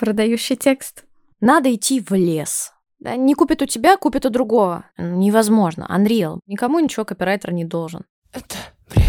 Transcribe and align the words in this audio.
продающий 0.00 0.56
текст. 0.56 1.04
Надо 1.40 1.72
идти 1.74 2.00
в 2.00 2.12
лес. 2.12 2.72
Да, 3.00 3.16
не 3.16 3.34
купит 3.34 3.60
у 3.60 3.66
тебя, 3.66 3.98
купит 3.98 4.24
у 4.24 4.30
другого. 4.30 4.86
Невозможно. 4.96 5.86
Unreal. 5.94 6.40
Никому 6.46 6.80
ничего 6.80 7.04
копирайтер 7.04 7.52
не 7.52 7.66
должен. 7.66 8.06
Это 8.32 8.56
бред. 8.88 9.04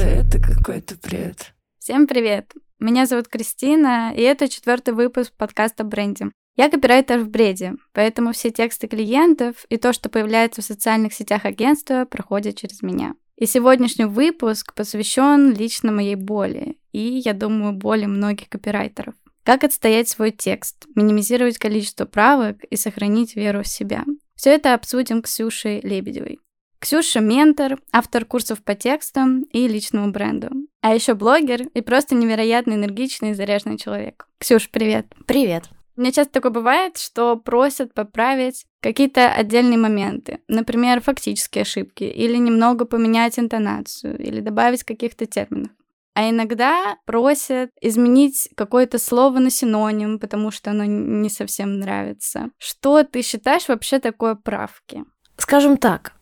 Это 0.00 0.38
какой-то 0.40 0.94
бред. 1.02 1.54
Всем 1.80 2.06
привет! 2.06 2.52
Меня 2.78 3.06
зовут 3.06 3.26
Кристина, 3.26 4.12
и 4.14 4.20
это 4.20 4.48
четвертый 4.48 4.94
выпуск 4.94 5.32
подкаста 5.36 5.82
«Бренди». 5.82 6.26
Я 6.56 6.70
копирайтер 6.70 7.20
в 7.20 7.28
бреде, 7.28 7.74
поэтому 7.92 8.32
все 8.32 8.50
тексты 8.50 8.88
клиентов 8.88 9.66
и 9.68 9.76
то, 9.76 9.92
что 9.92 10.08
появляется 10.08 10.62
в 10.62 10.64
социальных 10.64 11.12
сетях 11.12 11.44
агентства, 11.44 12.06
проходят 12.06 12.56
через 12.56 12.80
меня. 12.82 13.14
И 13.36 13.44
сегодняшний 13.44 14.06
выпуск 14.06 14.72
посвящен 14.72 15.52
лично 15.52 15.92
моей 15.92 16.14
боли, 16.14 16.78
и, 16.92 17.20
я 17.24 17.34
думаю, 17.34 17.74
боли 17.74 18.06
многих 18.06 18.48
копирайтеров. 18.48 19.14
Как 19.44 19.64
отстоять 19.64 20.08
свой 20.08 20.30
текст, 20.30 20.86
минимизировать 20.94 21.58
количество 21.58 22.06
правок 22.06 22.64
и 22.64 22.76
сохранить 22.76 23.36
веру 23.36 23.62
в 23.62 23.68
себя. 23.68 24.04
Все 24.34 24.50
это 24.50 24.72
обсудим 24.72 25.20
Ксюшей 25.20 25.80
Лебедевой. 25.82 26.40
Ксюша– 26.78 27.20
ментор, 27.20 27.78
автор 27.92 28.24
курсов 28.24 28.62
по 28.62 28.74
текстам 28.74 29.42
и 29.52 29.68
личному 29.68 30.10
бренду. 30.10 30.50
А 30.80 30.94
еще 30.94 31.14
блогер 31.14 31.62
и 31.74 31.80
просто 31.82 32.14
невероятно 32.14 32.72
энергичный 32.74 33.30
и 33.30 33.34
заряженный 33.34 33.78
человек. 33.78 34.26
Ксюш, 34.38 34.70
привет. 34.70 35.06
Привет. 35.26 35.64
Меня 35.96 36.12
часто 36.12 36.34
такое 36.34 36.52
бывает, 36.52 36.98
что 36.98 37.36
просят 37.36 37.94
поправить 37.94 38.66
какие-то 38.80 39.32
отдельные 39.32 39.78
моменты, 39.78 40.40
например, 40.46 41.00
фактические 41.00 41.62
ошибки, 41.62 42.04
или 42.04 42.36
немного 42.36 42.84
поменять 42.84 43.38
интонацию, 43.38 44.18
или 44.18 44.40
добавить 44.40 44.84
каких-то 44.84 45.26
терминов. 45.26 45.70
А 46.14 46.30
иногда 46.30 46.96
просят 47.04 47.70
изменить 47.80 48.48
какое-то 48.56 48.98
слово 48.98 49.38
на 49.38 49.50
синоним, 49.50 50.18
потому 50.18 50.50
что 50.50 50.70
оно 50.70 50.84
не 50.84 51.28
совсем 51.28 51.78
нравится. 51.78 52.50
Что 52.58 53.02
ты 53.02 53.20
считаешь 53.22 53.68
вообще 53.68 53.98
такое 53.98 54.34
правки? 54.34 55.04
Скажем 55.36 55.76
так, 55.76 56.14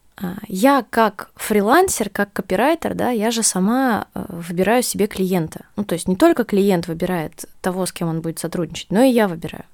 я 0.47 0.85
как 0.89 1.31
фрилансер, 1.35 2.09
как 2.09 2.33
копирайтер, 2.33 2.95
да, 2.95 3.11
я 3.11 3.31
же 3.31 3.43
сама 3.43 4.07
э, 4.15 4.25
выбираю 4.29 4.83
себе 4.83 5.07
клиента. 5.07 5.67
Ну, 5.77 5.85
то 5.85 5.95
есть 5.95 6.07
не 6.07 6.17
только 6.17 6.45
клиент 6.45 6.87
выбирает 6.87 7.47
того, 7.61 7.85
с 7.85 7.93
кем 7.93 8.09
он 8.09 8.21
будет 8.21 8.39
сотрудничать, 8.39 8.91
но 8.91 9.03
и 9.03 9.11
я 9.11 9.27
выбираю. 9.27 9.65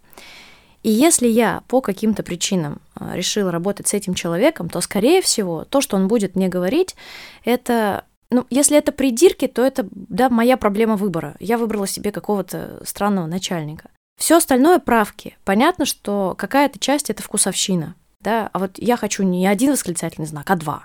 И 0.82 0.90
если 0.90 1.28
я 1.28 1.62
по 1.68 1.82
каким-то 1.82 2.22
причинам 2.22 2.80
э, 2.98 3.12
решила 3.14 3.52
работать 3.52 3.88
с 3.88 3.94
этим 3.94 4.14
человеком, 4.14 4.70
то, 4.70 4.80
скорее 4.80 5.20
всего, 5.20 5.64
то, 5.64 5.82
что 5.82 5.96
он 5.96 6.08
будет 6.08 6.36
мне 6.36 6.48
говорить, 6.48 6.96
это 7.44 8.04
ну, 8.30 8.46
если 8.48 8.78
это 8.78 8.92
придирки, 8.92 9.46
то 9.48 9.62
это, 9.62 9.86
да, 9.92 10.30
моя 10.30 10.56
проблема 10.56 10.96
выбора. 10.96 11.36
Я 11.40 11.58
выбрала 11.58 11.86
себе 11.86 12.12
какого-то 12.12 12.80
странного 12.84 13.26
начальника. 13.26 13.90
Все 14.16 14.36
остальное 14.36 14.78
правки. 14.78 15.36
Понятно, 15.44 15.84
что 15.84 16.34
какая-то 16.38 16.78
часть 16.78 17.10
это 17.10 17.22
вкусовщина 17.22 17.96
да, 18.20 18.50
а 18.52 18.58
вот 18.58 18.72
я 18.76 18.96
хочу 18.96 19.22
не 19.22 19.46
один 19.46 19.72
восклицательный 19.72 20.26
знак, 20.26 20.50
а 20.50 20.56
два. 20.56 20.84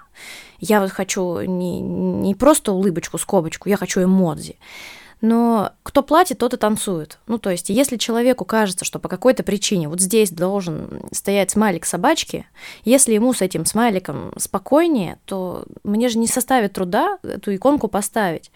Я 0.60 0.80
вот 0.80 0.92
хочу 0.92 1.42
не, 1.42 1.82
не 1.82 2.34
просто 2.34 2.72
улыбочку, 2.72 3.18
скобочку, 3.18 3.68
я 3.70 3.78
хочу 3.78 4.04
эмодзи. 4.04 4.58
Но 5.22 5.72
кто 5.84 6.04
платит, 6.04 6.38
тот 6.38 6.54
и 6.54 6.58
танцует. 6.58 7.20
Ну, 7.28 7.38
то 7.38 7.50
есть, 7.50 7.70
если 7.70 7.98
человеку 7.98 8.46
кажется, 8.46 8.86
что 8.86 9.00
по 9.00 9.10
какой-то 9.10 9.44
причине 9.44 9.88
вот 9.90 10.00
здесь 10.00 10.30
должен 10.30 11.02
стоять 11.12 11.52
смайлик 11.52 11.86
собачки, 11.86 12.46
если 12.84 13.14
ему 13.14 13.34
с 13.34 13.42
этим 13.42 13.66
смайликом 13.66 14.34
спокойнее, 14.38 15.18
то 15.26 15.66
мне 15.84 16.10
же 16.10 16.20
не 16.20 16.28
составит 16.28 16.74
труда 16.74 17.18
эту 17.24 17.56
иконку 17.56 17.88
поставить. 17.88 18.52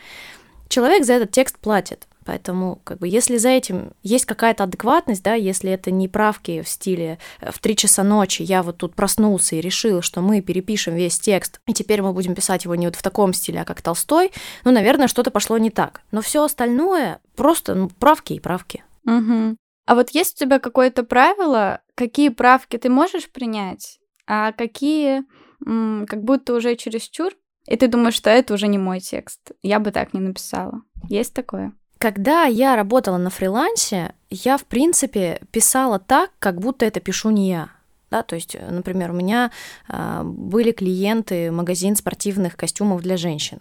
Человек 0.69 1.03
за 1.03 1.13
этот 1.13 1.31
текст 1.31 1.57
платит. 1.57 2.07
Поэтому, 2.25 2.79
как 2.83 2.99
бы, 2.99 3.07
если 3.07 3.37
за 3.37 3.49
этим 3.49 3.93
есть 4.03 4.25
какая-то 4.25 4.65
адекватность, 4.65 5.23
да, 5.23 5.33
если 5.33 5.71
это 5.71 5.89
не 5.89 6.07
правки 6.07 6.61
в 6.61 6.69
стиле 6.69 7.17
э, 7.41 7.51
в 7.51 7.57
три 7.57 7.75
часа 7.75 8.03
ночи 8.03 8.43
я 8.43 8.61
вот 8.61 8.77
тут 8.77 8.93
проснулся 8.93 9.55
и 9.55 9.61
решил, 9.61 10.03
что 10.03 10.21
мы 10.21 10.41
перепишем 10.41 10.95
весь 10.95 11.19
текст, 11.19 11.59
и 11.65 11.73
теперь 11.73 12.03
мы 12.03 12.13
будем 12.13 12.35
писать 12.35 12.65
его 12.65 12.75
не 12.75 12.85
вот 12.85 12.95
в 12.95 13.01
таком 13.01 13.33
стиле, 13.33 13.61
а 13.61 13.65
как 13.65 13.81
Толстой, 13.81 14.31
ну, 14.63 14.71
наверное, 14.71 15.07
что-то 15.07 15.31
пошло 15.31 15.57
не 15.57 15.71
так. 15.71 16.01
Но 16.11 16.21
все 16.21 16.43
остальное 16.43 17.19
просто 17.35 17.73
ну, 17.73 17.89
правки 17.89 18.33
и 18.33 18.39
правки. 18.39 18.83
Угу. 19.05 19.57
А 19.87 19.95
вот 19.95 20.11
есть 20.11 20.39
у 20.39 20.45
тебя 20.45 20.59
какое-то 20.59 21.03
правило, 21.03 21.81
какие 21.95 22.29
правки 22.29 22.77
ты 22.77 22.89
можешь 22.89 23.27
принять, 23.31 23.99
а 24.27 24.51
какие 24.51 25.23
как 25.65 26.23
будто 26.23 26.53
уже 26.53 26.75
чересчур, 26.75 27.33
и 27.69 27.75
ты 27.75 27.87
думаешь, 27.87 28.15
что 28.15 28.31
это 28.31 28.55
уже 28.55 28.67
не 28.67 28.79
мой 28.79 28.99
текст. 28.99 29.39
Я 29.61 29.79
бы 29.79 29.91
так 29.91 30.13
не 30.13 30.19
написала. 30.19 30.81
Есть 31.07 31.33
такое? 31.33 31.71
Когда 31.99 32.45
я 32.45 32.75
работала 32.75 33.17
на 33.17 33.29
фрилансе, 33.29 34.13
я, 34.29 34.57
в 34.57 34.65
принципе, 34.65 35.41
писала 35.51 35.99
так, 35.99 36.31
как 36.39 36.59
будто 36.59 36.85
это 36.85 36.99
пишу 36.99 37.29
не 37.29 37.49
я. 37.49 37.69
Да, 38.09 38.23
то 38.23 38.35
есть, 38.35 38.57
например, 38.59 39.11
у 39.11 39.13
меня 39.13 39.51
э, 39.87 40.21
были 40.23 40.71
клиенты 40.71 41.51
магазин 41.51 41.95
спортивных 41.95 42.57
костюмов 42.57 43.01
для 43.01 43.17
женщин. 43.17 43.59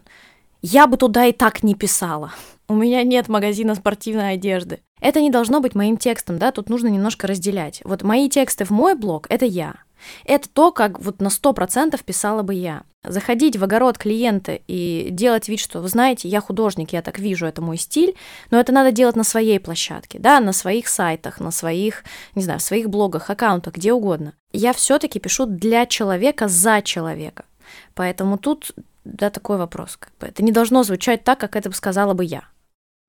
Я 0.62 0.86
бы 0.86 0.96
туда 0.96 1.26
и 1.26 1.32
так 1.32 1.62
не 1.62 1.74
писала. 1.74 2.32
У 2.68 2.74
меня 2.74 3.02
нет 3.02 3.28
магазина 3.28 3.74
спортивной 3.74 4.32
одежды. 4.32 4.80
Это 5.00 5.20
не 5.20 5.30
должно 5.30 5.60
быть 5.60 5.74
моим 5.74 5.96
текстом, 5.96 6.38
да, 6.38 6.50
тут 6.50 6.70
нужно 6.70 6.88
немножко 6.88 7.26
разделять. 7.26 7.82
Вот 7.84 8.02
мои 8.02 8.28
тексты 8.30 8.64
в 8.64 8.70
мой 8.70 8.94
блог— 8.94 9.26
это 9.30 9.44
я. 9.44 9.74
Это 10.24 10.48
то, 10.48 10.72
как 10.72 11.00
вот 11.00 11.20
на 11.20 11.28
100% 11.28 12.02
писала 12.04 12.42
бы 12.42 12.54
я. 12.54 12.82
Заходить 13.04 13.56
в 13.56 13.62
огород 13.62 13.96
клиента 13.96 14.58
и 14.66 15.08
делать 15.10 15.48
вид, 15.48 15.60
что, 15.60 15.80
вы 15.80 15.88
знаете, 15.88 16.28
я 16.28 16.40
художник, 16.40 16.92
я 16.92 17.00
так 17.00 17.20
вижу, 17.20 17.46
это 17.46 17.62
мой 17.62 17.76
стиль, 17.76 18.16
но 18.50 18.58
это 18.58 18.72
надо 18.72 18.90
делать 18.90 19.14
на 19.14 19.22
своей 19.22 19.60
площадке, 19.60 20.18
да, 20.18 20.40
на 20.40 20.52
своих 20.52 20.88
сайтах, 20.88 21.38
на 21.38 21.52
своих, 21.52 22.02
не 22.34 22.42
знаю, 22.42 22.58
в 22.58 22.62
своих 22.62 22.90
блогах, 22.90 23.30
аккаунтах, 23.30 23.74
где 23.74 23.92
угодно. 23.92 24.34
Я 24.52 24.72
все 24.72 24.98
таки 24.98 25.20
пишу 25.20 25.46
для 25.46 25.86
человека, 25.86 26.48
за 26.48 26.82
человека. 26.82 27.44
Поэтому 27.94 28.36
тут, 28.36 28.72
да, 29.04 29.30
такой 29.30 29.58
вопрос. 29.58 29.96
Как 29.96 30.12
бы. 30.18 30.26
Это 30.26 30.42
не 30.42 30.50
должно 30.50 30.82
звучать 30.82 31.22
так, 31.22 31.38
как 31.38 31.54
это 31.54 31.68
бы 31.68 31.76
сказала 31.76 32.14
бы 32.14 32.24
я. 32.24 32.44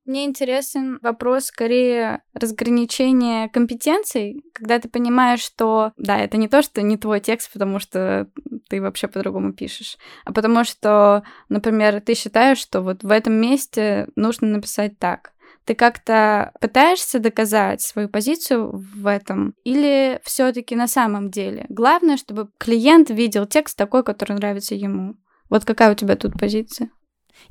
Мне 0.10 0.26
интересен 0.26 0.98
вопрос 1.04 1.46
скорее 1.46 2.24
разграничения 2.34 3.48
компетенций, 3.48 4.44
когда 4.54 4.80
ты 4.80 4.90
понимаешь, 4.90 5.40
что 5.40 5.92
да, 5.98 6.18
это 6.18 6.36
не 6.38 6.48
то, 6.48 6.64
что 6.64 6.82
не 6.82 6.98
твой 6.98 7.20
текст, 7.20 7.54
потому 7.54 7.78
что 7.78 8.28
ты 8.70 8.82
вообще 8.82 9.08
по-другому 9.08 9.54
пишешь, 9.54 10.00
а 10.26 10.34
потому 10.34 10.64
что, 10.64 11.22
например, 11.48 12.02
ты 12.02 12.16
считаешь, 12.16 12.58
что 12.58 12.82
вот 12.82 13.04
в 13.04 13.12
этом 13.12 13.34
месте 13.34 14.08
нужно 14.16 14.48
написать 14.48 14.98
так. 14.98 15.34
Ты 15.66 15.76
как-то 15.76 16.54
пытаешься 16.60 17.20
доказать 17.20 17.84
свою 17.84 18.10
позицию 18.10 18.72
в 18.74 19.06
этом, 19.06 19.54
или 19.64 20.20
все-таки 20.24 20.76
на 20.76 20.88
самом 20.88 21.30
деле 21.30 21.68
главное, 21.70 22.18
чтобы 22.18 22.50
клиент 22.58 23.12
видел 23.12 23.46
текст 23.46 23.78
такой, 23.78 24.04
который 24.04 24.38
нравится 24.38 24.74
ему. 24.74 25.18
Вот 25.52 25.66
какая 25.66 25.92
у 25.92 25.96
тебя 25.96 26.16
тут 26.16 26.34
позиция? 26.40 26.90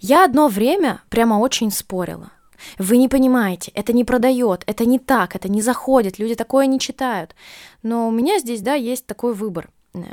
Я 0.01 0.25
одно 0.25 0.49
время 0.49 1.03
прямо 1.09 1.35
очень 1.35 1.71
спорила. 1.71 2.33
Вы 2.79 2.97
не 2.97 3.09
понимаете, 3.09 3.71
это 3.75 3.93
не 3.93 4.05
продает, 4.05 4.63
это 4.67 4.85
не 4.85 4.99
так, 4.99 5.37
это 5.37 5.49
не 5.49 5.63
заходит, 5.63 6.19
люди 6.19 6.35
такое 6.35 6.67
не 6.67 6.79
читают. 6.79 7.35
Но 7.83 8.09
у 8.09 8.11
меня 8.11 8.39
здесь, 8.39 8.61
да, 8.61 8.75
есть 8.75 9.07
такой 9.07 9.35
выбор. 9.35 9.71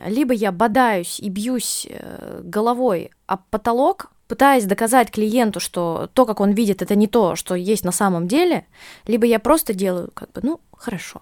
Либо 0.08 0.34
я 0.34 0.52
бодаюсь 0.52 1.20
и 1.20 1.30
бьюсь 1.30 1.88
э, 1.90 2.42
головой 2.44 3.12
об 3.28 3.42
потолок, 3.50 4.12
пытаясь 4.28 4.66
доказать 4.66 5.12
клиенту, 5.12 5.60
что 5.60 6.10
то, 6.14 6.26
как 6.26 6.40
он 6.40 6.52
видит, 6.52 6.82
это 6.82 6.96
не 6.96 7.08
то, 7.08 7.36
что 7.36 7.56
есть 7.56 7.86
на 7.86 7.92
самом 7.92 8.28
деле, 8.28 8.66
либо 9.06 9.26
я 9.26 9.40
просто 9.40 9.74
делаю 9.74 10.12
как 10.14 10.32
бы, 10.32 10.42
ну, 10.44 10.60
хорошо. 10.72 11.22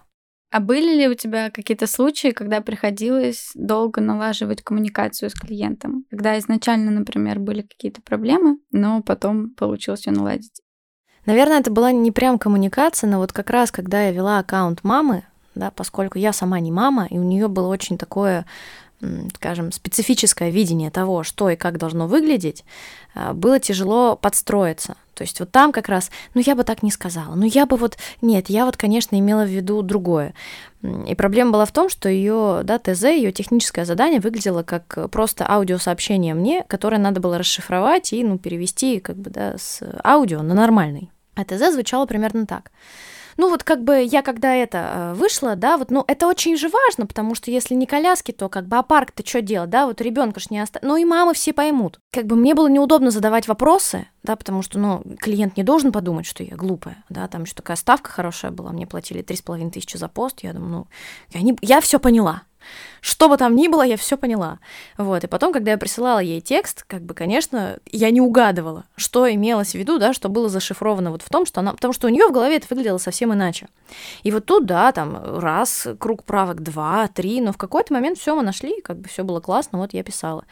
А 0.53 0.59
были 0.59 0.95
ли 0.95 1.07
у 1.07 1.16
тебя 1.16 1.50
какие-то 1.50 1.88
случаи, 1.88 2.29
когда 2.29 2.61
приходилось 2.61 3.51
долго 3.55 4.01
налаживать 4.01 4.61
коммуникацию 4.61 5.31
с 5.31 5.34
клиентом? 5.34 6.05
Когда 6.11 6.38
изначально, 6.38 6.91
например, 6.91 7.40
были 7.40 7.63
какие-то 7.63 8.03
проблемы, 8.03 8.59
но 8.72 9.02
потом 9.02 9.49
получилось 9.55 10.05
ее 10.05 10.14
наладить? 10.14 10.61
Наверное, 11.25 11.59
это 11.59 11.72
была 11.72 11.91
не 11.91 12.11
прям 12.11 12.37
коммуникация, 12.37 13.09
но 13.09 13.17
вот 13.17 13.31
как 13.31 13.49
раз, 13.49 13.72
когда 13.72 14.03
я 14.03 14.11
вела 14.11 14.40
аккаунт 14.40 14.84
мамы, 14.84 15.23
да, 15.55 15.72
поскольку 15.72 16.17
я 16.17 16.34
сама 16.34 16.59
не 16.59 16.72
мама, 16.72 17.08
и 17.09 17.17
у 17.17 17.23
нее 17.23 17.47
было 17.47 17.67
очень 17.67 17.97
такое, 17.97 18.46
скажем, 19.35 19.72
специфическое 19.72 20.50
видение 20.50 20.91
того, 20.91 21.23
что 21.23 21.50
и 21.50 21.55
как 21.55 21.78
должно 21.78 22.08
выглядеть, 22.08 22.64
а, 23.16 23.34
было 23.34 23.59
тяжело 23.59 24.16
подстроиться. 24.16 24.96
То 25.14 25.23
есть 25.23 25.40
вот 25.40 25.52
там 25.52 25.72
как 25.72 25.90
раз, 25.90 26.09
ну 26.34 26.41
я 26.44 26.55
бы 26.55 26.64
так 26.64 26.82
не 26.82 26.90
сказала, 26.90 27.35
ну 27.35 27.46
я 27.46 27.66
бы 27.66 27.78
вот, 27.78 27.97
нет, 28.22 28.50
я 28.50 28.66
вот, 28.66 28.78
конечно, 28.78 29.17
имела 29.17 29.44
в 29.44 29.50
виду 29.50 29.82
другое. 29.82 30.34
И 31.08 31.16
проблема 31.16 31.52
была 31.52 31.66
в 31.66 31.72
том, 31.72 31.90
что 31.90 32.09
ее, 32.09 32.61
да, 32.64 32.79
ТЗ, 32.79 33.03
ее 33.03 33.32
техническое 33.32 33.85
задание 33.85 34.20
выглядело 34.20 34.64
как 34.64 35.09
просто 35.11 35.46
аудиосообщение 35.47 36.34
мне, 36.34 36.64
которое 36.67 36.97
надо 36.97 37.22
было 37.22 37.38
расшифровать 37.38 38.11
и, 38.11 38.23
ну, 38.23 38.38
перевести 38.38 38.99
как 38.99 39.16
бы, 39.16 39.29
да, 39.29 39.56
с 39.58 39.82
аудио 40.03 40.41
на 40.41 40.53
нормальный. 40.53 41.09
А 41.35 41.46
ТЗ 41.46 41.73
звучало 41.73 42.06
примерно 42.06 42.46
так. 42.46 42.72
Ну 43.38 43.50
вот 43.50 43.64
как 43.64 43.84
бы 43.84 44.02
я 44.02 44.22
когда 44.22 44.53
это 44.53 44.78
э, 44.78 45.14
вышла, 45.16 45.56
да, 45.56 45.78
вот, 45.78 45.91
ну 45.91 46.03
это 46.08 46.28
очень 46.28 46.58
же 46.58 46.70
важно, 46.70 47.06
потому 47.06 47.35
что 47.35 47.52
если 47.52 47.74
не 47.74 47.85
коляски, 47.85 48.32
то 48.32 48.50
как 48.50 48.68
бы 48.68 48.78
а 48.78 48.84
парк-то 48.84 49.26
что 49.26 49.41
делать, 49.41 49.70
да, 49.70 49.85
вот 49.88 50.02
ребенка 50.02 50.40
ж 50.40 50.50
не 50.50 50.59
оставить. 50.59 50.88
Ну 50.88 50.96
и 50.97 51.06
мамы 51.06 51.34
все 51.34 51.53
поймут. 51.53 52.00
Как 52.12 52.26
бы 52.26 52.35
мне 52.35 52.53
было 52.56 52.68
неудобно 52.68 53.12
задавать 53.12 53.47
вопросы, 53.47 54.08
да, 54.24 54.35
потому 54.35 54.62
что, 54.62 54.80
ну, 54.80 55.03
клиент 55.20 55.58
не 55.58 55.64
должен 55.64 55.91
подумать, 55.91 56.26
что 56.26 56.44
я 56.44 56.56
глупая, 56.56 57.03
да, 57.09 57.28
там 57.28 57.44
еще 57.44 57.53
такая 57.53 57.78
ставка 57.78 58.09
хорошая 58.09 58.52
была, 58.52 58.72
мне 58.72 58.88
платили 58.88 59.22
три 59.22 59.35
с 59.35 59.41
половиной 59.41 59.72
тысячи 59.72 59.97
за 59.97 60.08
пост, 60.08 60.40
я 60.44 60.53
думаю, 60.53 60.72
ну, 60.72 60.88
я, 61.34 61.41
не, 61.41 61.58
я 61.62 61.82
все 61.82 62.00
поняла, 62.00 62.44
что 63.01 63.29
бы 63.29 63.37
там 63.37 63.55
ни 63.55 63.67
было, 63.67 63.83
я 63.83 63.97
все 63.97 64.17
поняла. 64.17 64.59
Вот. 64.97 65.23
И 65.23 65.27
потом, 65.27 65.53
когда 65.53 65.71
я 65.71 65.77
присылала 65.77 66.19
ей 66.19 66.41
текст, 66.41 66.83
как 66.83 67.01
бы, 67.01 67.13
конечно, 67.13 67.77
я 67.91 68.09
не 68.11 68.21
угадывала, 68.21 68.85
что 68.95 69.31
имелось 69.31 69.71
в 69.71 69.75
виду, 69.75 69.99
да, 69.99 70.13
что 70.13 70.29
было 70.29 70.49
зашифровано 70.49 71.11
вот 71.11 71.21
в 71.21 71.29
том, 71.29 71.45
что 71.45 71.59
она... 71.59 71.73
Потому 71.73 71.93
что 71.93 72.07
у 72.07 72.09
нее 72.09 72.27
в 72.27 72.31
голове 72.31 72.57
это 72.57 72.67
выглядело 72.69 72.97
совсем 72.97 73.33
иначе. 73.33 73.67
И 74.23 74.31
вот 74.31 74.45
тут, 74.45 74.65
да, 74.65 74.91
там 74.91 75.39
раз, 75.39 75.87
круг 75.99 76.23
правок, 76.23 76.61
два, 76.61 77.07
три, 77.07 77.41
но 77.41 77.51
в 77.51 77.57
какой-то 77.57 77.93
момент 77.93 78.17
все 78.17 78.35
мы 78.35 78.43
нашли, 78.43 78.81
как 78.81 78.97
бы 78.99 79.07
все 79.09 79.23
было 79.23 79.39
классно, 79.39 79.79
вот 79.79 79.93
я 79.93 80.03
писала. 80.03 80.45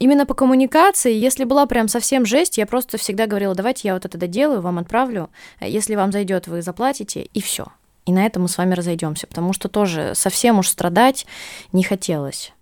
Именно 0.00 0.26
по 0.26 0.34
коммуникации, 0.34 1.12
если 1.12 1.44
была 1.44 1.66
прям 1.66 1.86
совсем 1.86 2.26
жесть, 2.26 2.58
я 2.58 2.66
просто 2.66 2.98
всегда 2.98 3.26
говорила, 3.26 3.54
давайте 3.54 3.86
я 3.88 3.94
вот 3.94 4.04
это 4.04 4.18
доделаю, 4.18 4.60
вам 4.60 4.78
отправлю, 4.78 5.30
если 5.60 5.94
вам 5.94 6.10
зайдет, 6.10 6.48
вы 6.48 6.62
заплатите, 6.62 7.22
и 7.22 7.40
все. 7.40 7.68
И 8.10 8.12
на 8.12 8.26
этом 8.26 8.42
мы 8.42 8.48
с 8.48 8.58
вами 8.58 8.74
разойдемся, 8.74 9.28
потому 9.28 9.52
что 9.52 9.68
тоже 9.68 10.16
совсем 10.16 10.58
уж 10.58 10.66
страдать 10.66 11.26
не 11.72 11.84
хотелось. 11.84 12.52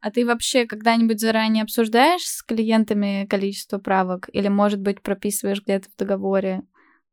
А 0.00 0.10
ты 0.14 0.24
вообще 0.24 0.64
когда-нибудь 0.64 1.18
заранее 1.18 1.64
обсуждаешь 1.64 2.22
с 2.22 2.44
клиентами 2.44 3.26
количество 3.28 3.78
правок? 3.78 4.30
Или, 4.32 4.46
может 4.46 4.80
быть, 4.80 5.02
прописываешь 5.02 5.60
где-то 5.60 5.88
в 5.90 5.96
договоре? 5.98 6.62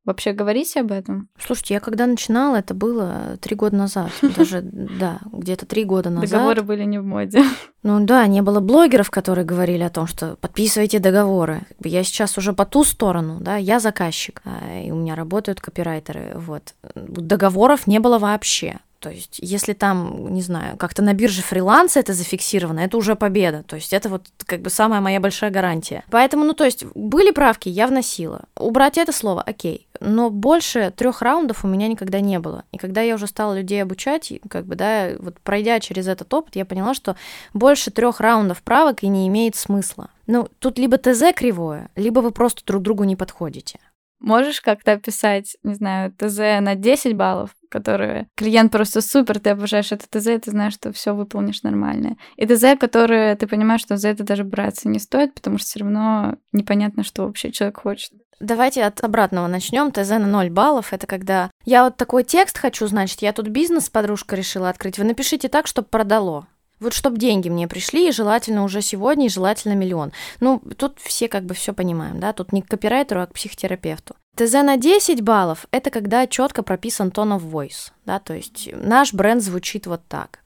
Вообще 0.07 0.31
говорите 0.31 0.79
об 0.79 0.93
этом? 0.93 1.27
Слушайте, 1.37 1.73
я 1.73 1.79
когда 1.81 2.07
начинала, 2.07 2.55
это 2.55 2.73
было 2.73 3.37
три 3.41 3.57
года 3.57 3.75
назад. 3.75 4.09
Даже, 4.37 4.61
да, 4.61 5.19
где-то 5.33 5.65
три 5.65 5.83
года 5.83 6.09
назад. 6.09 6.31
Договоры 6.31 6.61
были 6.61 6.85
не 6.85 6.97
в 6.97 7.05
моде. 7.05 7.43
Ну 7.83 8.03
да, 8.05 8.27
не 8.27 8.41
было 8.41 8.59
блогеров, 8.59 9.09
которые 9.09 9.45
говорили 9.45 9.81
о 9.81 9.89
том, 9.89 10.07
что 10.07 10.35
подписывайте 10.41 10.99
договоры. 10.99 11.61
Я 11.81 12.03
сейчас 12.03 12.37
уже 12.37 12.51
по 12.51 12.65
ту 12.65 12.83
сторону, 12.83 13.37
да, 13.39 13.55
я 13.55 13.79
заказчик, 13.79 14.41
а, 14.43 14.81
и 14.81 14.91
у 14.91 14.95
меня 14.95 15.15
работают 15.15 15.61
копирайтеры, 15.61 16.33
вот. 16.35 16.73
Договоров 16.95 17.87
не 17.87 17.99
было 17.99 18.19
вообще. 18.19 18.79
То 18.99 19.09
есть, 19.09 19.37
если 19.41 19.73
там, 19.73 20.33
не 20.33 20.41
знаю, 20.41 20.77
как-то 20.77 21.01
на 21.01 21.13
бирже 21.13 21.41
фриланса 21.41 21.99
это 21.99 22.13
зафиксировано, 22.13 22.79
это 22.79 22.97
уже 22.97 23.15
победа. 23.15 23.63
То 23.63 23.75
есть, 23.75 23.93
это 23.93 24.09
вот 24.09 24.27
как 24.45 24.61
бы 24.61 24.69
самая 24.69 25.01
моя 25.01 25.19
большая 25.19 25.51
гарантия. 25.51 26.03
Поэтому, 26.09 26.43
ну, 26.45 26.53
то 26.53 26.63
есть, 26.65 26.85
были 26.95 27.31
правки, 27.31 27.69
я 27.69 27.87
вносила. 27.87 28.45
Убрать 28.55 28.97
это 28.97 29.11
слово, 29.11 29.41
окей. 29.41 29.87
Но 29.99 30.29
больше 30.29 30.91
трех 30.95 31.21
раундов 31.21 31.63
у 31.63 31.67
меня 31.67 31.87
никогда 31.87 32.19
не 32.19 32.39
было. 32.39 32.63
И 32.71 32.77
когда 32.77 33.01
я 33.01 33.15
уже 33.15 33.27
стала 33.27 33.57
людей 33.57 33.81
обучать, 33.81 34.33
как 34.49 34.65
бы, 34.65 34.75
да, 34.75 35.11
вот 35.19 35.39
пройдя 35.41 35.79
через 35.79 36.07
этот 36.07 36.33
опыт, 36.33 36.55
я 36.55 36.65
поняла, 36.65 36.93
что 36.93 37.15
больше 37.53 37.91
трех 37.91 38.19
раундов 38.19 38.61
правок 38.63 39.03
и 39.03 39.07
не 39.07 39.27
имеет 39.27 39.55
смысла. 39.55 40.09
Ну, 40.25 40.49
тут 40.59 40.77
либо 40.77 40.97
ТЗ 40.97 41.33
кривое, 41.35 41.89
либо 41.95 42.19
вы 42.19 42.31
просто 42.31 42.65
друг 42.65 42.83
другу 42.83 43.03
не 43.03 43.15
подходите. 43.15 43.79
Можешь 44.19 44.61
как-то 44.61 44.93
описать, 44.93 45.57
не 45.63 45.75
знаю, 45.75 46.11
ТЗ 46.11 46.37
на 46.61 46.75
10 46.75 47.15
баллов, 47.15 47.55
которые 47.69 48.27
клиент 48.35 48.71
просто 48.71 49.01
супер, 49.01 49.39
ты 49.39 49.51
обожаешь 49.51 49.91
это 49.91 50.05
ТЗ, 50.09 50.43
ты 50.43 50.51
знаешь, 50.51 50.73
что 50.73 50.91
все 50.91 51.13
выполнишь 51.13 51.63
нормально. 51.63 52.17
И 52.35 52.45
ТЗ, 52.45 52.79
которые 52.79 53.35
ты 53.35 53.47
понимаешь, 53.47 53.81
что 53.81 53.97
за 53.97 54.09
это 54.09 54.23
даже 54.23 54.43
браться 54.43 54.89
не 54.89 54.99
стоит, 54.99 55.35
потому 55.35 55.57
что 55.57 55.67
все 55.67 55.79
равно 55.79 56.35
непонятно, 56.51 57.03
что 57.03 57.25
вообще 57.25 57.51
человек 57.51 57.79
хочет. 57.81 58.11
Давайте 58.39 58.83
от 58.83 59.03
обратного 59.03 59.47
начнем. 59.47 59.91
ТЗ 59.91 60.09
на 60.09 60.27
0 60.27 60.49
баллов. 60.51 60.93
Это 60.93 61.07
когда 61.07 61.49
я 61.65 61.85
вот 61.85 61.97
такой 61.97 62.23
текст 62.23 62.57
хочу, 62.57 62.85
значит, 62.87 63.21
я 63.21 63.33
тут 63.33 63.47
бизнес 63.47 63.89
подружка 63.89 64.35
решила 64.35 64.69
открыть. 64.69 64.99
Вы 64.99 65.05
напишите 65.05 65.49
так, 65.49 65.65
чтобы 65.65 65.87
продало. 65.87 66.47
Вот 66.79 66.93
чтобы 66.93 67.17
деньги 67.17 67.49
мне 67.49 67.67
пришли, 67.67 68.07
и 68.07 68.11
желательно 68.11 68.63
уже 68.63 68.81
сегодня, 68.81 69.25
и 69.25 69.29
желательно 69.29 69.73
миллион. 69.73 70.11
Ну, 70.39 70.61
тут 70.77 70.99
все 70.99 71.27
как 71.27 71.43
бы 71.43 71.53
все 71.53 71.73
понимаем, 71.73 72.19
да, 72.19 72.33
тут 72.33 72.53
не 72.53 72.61
к 72.61 72.67
копирайтеру, 72.67 73.21
а 73.21 73.27
к 73.27 73.33
психотерапевту. 73.33 74.15
ТЗ 74.35 74.53
на 74.53 74.77
10 74.77 75.21
баллов– 75.21 75.65
это 75.71 75.89
когда 75.89 76.27
четко 76.27 76.61
прописан 76.61 77.09
tone 77.09 77.39
of 77.39 77.49
voice, 77.49 77.91
да, 78.05 78.19
то 78.19 78.33
есть 78.33 78.69
наш 78.73 79.13
бренд 79.13 79.41
звучит 79.41 79.87
вот 79.87 80.01
так 80.07 80.39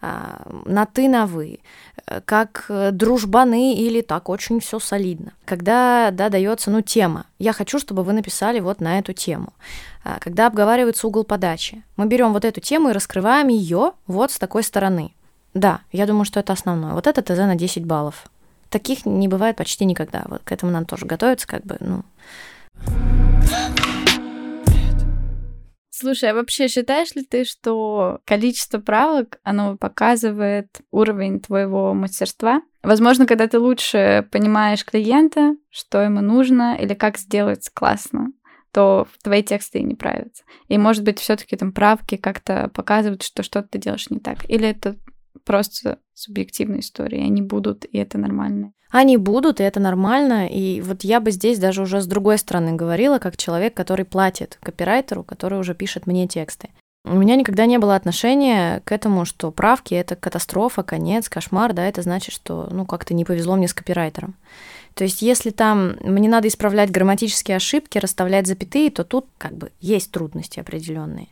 а, 0.00 0.42
на 0.64 0.84
ты, 0.86 1.08
на 1.08 1.26
вы, 1.26 1.60
как 2.24 2.66
дружбаны 2.92 3.74
или 3.74 4.00
так 4.00 4.28
очень 4.28 4.60
все 4.60 4.78
солидно. 4.78 5.32
Когда, 5.44 6.10
да, 6.12 6.28
дается, 6.28 6.70
ну, 6.70 6.82
тема. 6.82 7.26
Я 7.38 7.52
хочу, 7.52 7.78
чтобы 7.78 8.02
вы 8.02 8.12
написали 8.12 8.60
вот 8.60 8.80
на 8.80 8.98
эту 8.98 9.12
тему. 9.12 9.52
А, 10.04 10.18
когда 10.20 10.46
обговаривается 10.46 11.06
угол 11.06 11.24
подачи. 11.24 11.82
Мы 11.96 12.06
берем 12.06 12.32
вот 12.32 12.44
эту 12.44 12.60
тему 12.60 12.90
и 12.90 12.92
раскрываем 12.92 13.48
ее 13.48 13.92
вот 14.06 14.30
с 14.30 14.38
такой 14.38 14.62
стороны. 14.62 15.12
Да, 15.56 15.80
я 15.90 16.06
думаю, 16.06 16.26
что 16.26 16.38
это 16.38 16.52
основное. 16.52 16.92
Вот 16.92 17.06
это 17.06 17.22
ТЗ 17.22 17.38
на 17.38 17.54
10 17.54 17.86
баллов. 17.86 18.26
Таких 18.68 19.06
не 19.06 19.26
бывает 19.26 19.56
почти 19.56 19.86
никогда. 19.86 20.24
Вот 20.26 20.42
к 20.44 20.52
этому 20.52 20.70
надо 20.70 20.84
тоже 20.84 21.06
готовиться, 21.06 21.48
как 21.48 21.64
бы, 21.64 21.78
ну. 21.80 22.02
Слушай, 25.88 26.32
а 26.32 26.34
вообще 26.34 26.68
считаешь 26.68 27.14
ли 27.14 27.24
ты, 27.24 27.46
что 27.46 28.20
количество 28.26 28.80
правок, 28.80 29.38
оно 29.44 29.78
показывает 29.78 30.82
уровень 30.90 31.40
твоего 31.40 31.94
мастерства? 31.94 32.60
Возможно, 32.82 33.24
когда 33.24 33.46
ты 33.46 33.58
лучше 33.58 34.28
понимаешь 34.30 34.84
клиента, 34.84 35.56
что 35.70 36.02
ему 36.02 36.20
нужно 36.20 36.76
или 36.78 36.92
как 36.92 37.16
сделать 37.16 37.70
классно, 37.72 38.26
то 38.72 39.08
твои 39.22 39.42
тексты 39.42 39.78
и 39.78 39.84
не 39.84 39.94
правятся. 39.94 40.44
И, 40.68 40.76
может 40.76 41.02
быть, 41.02 41.18
все 41.18 41.34
таки 41.34 41.56
там 41.56 41.72
правки 41.72 42.18
как-то 42.18 42.70
показывают, 42.74 43.22
что 43.22 43.42
что-то 43.42 43.68
ты 43.68 43.78
делаешь 43.78 44.10
не 44.10 44.18
так. 44.18 44.44
Или 44.50 44.68
это 44.68 44.96
просто 45.44 45.98
субъективные 46.14 46.80
истории, 46.80 47.20
они 47.20 47.42
будут, 47.42 47.84
и 47.84 47.98
это 47.98 48.18
нормально. 48.18 48.72
Они 48.90 49.16
будут, 49.16 49.60
и 49.60 49.64
это 49.64 49.80
нормально. 49.80 50.48
И 50.48 50.80
вот 50.80 51.04
я 51.04 51.20
бы 51.20 51.30
здесь 51.30 51.58
даже 51.58 51.82
уже 51.82 52.00
с 52.00 52.06
другой 52.06 52.38
стороны 52.38 52.72
говорила, 52.72 53.18
как 53.18 53.36
человек, 53.36 53.74
который 53.74 54.04
платит 54.04 54.58
копирайтеру, 54.62 55.24
который 55.24 55.58
уже 55.58 55.74
пишет 55.74 56.06
мне 56.06 56.28
тексты. 56.28 56.70
У 57.04 57.14
меня 57.14 57.36
никогда 57.36 57.66
не 57.66 57.78
было 57.78 57.94
отношения 57.94 58.82
к 58.84 58.90
этому, 58.90 59.24
что 59.24 59.52
правки— 59.52 59.94
это 59.94 60.16
катастрофа, 60.16 60.82
конец, 60.82 61.28
кошмар, 61.28 61.72
да, 61.72 61.86
это 61.86 62.02
значит, 62.02 62.34
что, 62.34 62.68
ну, 62.72 62.84
как-то 62.84 63.14
не 63.14 63.24
повезло 63.24 63.54
мне 63.54 63.68
с 63.68 63.74
копирайтером. 63.74 64.34
То 64.94 65.04
есть, 65.04 65.22
если 65.22 65.50
там 65.50 65.96
мне 66.02 66.28
надо 66.28 66.48
исправлять 66.48 66.90
грамматические 66.90 67.58
ошибки, 67.58 67.98
расставлять 67.98 68.48
запятые, 68.48 68.90
то 68.90 69.04
тут 69.04 69.26
как 69.38 69.56
бы 69.56 69.70
есть 69.78 70.10
трудности 70.10 70.58
определенные. 70.58 71.28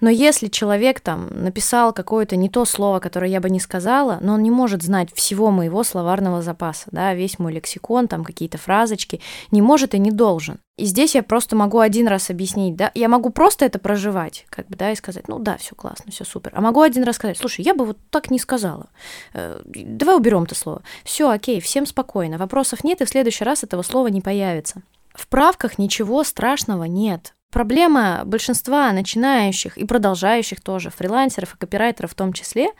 Но 0.00 0.10
если 0.10 0.48
человек 0.48 1.00
там 1.00 1.28
написал 1.30 1.92
какое-то 1.92 2.36
не 2.36 2.48
то 2.48 2.64
слово, 2.64 3.00
которое 3.00 3.30
я 3.30 3.40
бы 3.40 3.50
не 3.50 3.60
сказала, 3.60 4.18
но 4.20 4.34
он 4.34 4.42
не 4.42 4.50
может 4.50 4.82
знать 4.82 5.10
всего 5.14 5.50
моего 5.50 5.84
словарного 5.84 6.42
запаса, 6.42 6.88
да, 6.90 7.14
весь 7.14 7.38
мой 7.38 7.52
лексикон, 7.52 8.08
там 8.08 8.24
какие-то 8.24 8.58
фразочки, 8.58 9.20
не 9.50 9.62
может 9.62 9.94
и 9.94 9.98
не 9.98 10.10
должен. 10.10 10.58
И 10.76 10.86
здесь 10.86 11.14
я 11.14 11.22
просто 11.22 11.56
могу 11.56 11.78
один 11.78 12.08
раз 12.08 12.30
объяснить, 12.30 12.74
да, 12.74 12.90
я 12.94 13.08
могу 13.08 13.28
просто 13.28 13.66
это 13.66 13.78
проживать, 13.78 14.46
как 14.48 14.66
бы, 14.68 14.76
да, 14.76 14.92
и 14.92 14.96
сказать, 14.96 15.28
ну 15.28 15.38
да, 15.38 15.58
все 15.58 15.74
классно, 15.74 16.10
все 16.10 16.24
супер. 16.24 16.52
А 16.54 16.62
могу 16.62 16.80
один 16.80 17.02
раз 17.02 17.16
сказать, 17.16 17.36
слушай, 17.36 17.62
я 17.62 17.74
бы 17.74 17.84
вот 17.84 17.98
так 18.08 18.30
не 18.30 18.38
сказала. 18.38 18.86
Э, 19.34 19.60
давай 19.66 20.16
уберем 20.16 20.44
это 20.44 20.54
слово. 20.54 20.82
Все, 21.04 21.28
окей, 21.28 21.60
всем 21.60 21.84
спокойно, 21.84 22.38
вопросов 22.38 22.82
нет, 22.82 23.02
и 23.02 23.04
в 23.04 23.10
следующий 23.10 23.44
раз 23.44 23.62
этого 23.62 23.82
слова 23.82 24.06
не 24.06 24.22
появится. 24.22 24.82
В 25.14 25.26
правках 25.28 25.78
ничего 25.78 26.24
страшного 26.24 26.84
нет. 26.84 27.34
Проблема 27.50 28.22
большинства 28.24 28.92
начинающих 28.92 29.76
и 29.76 29.84
продолжающих 29.84 30.60
тоже 30.60 30.90
фрилансеров 30.90 31.54
и 31.54 31.58
копирайтеров 31.58 32.12
в 32.12 32.14
том 32.14 32.32
числе 32.32 32.70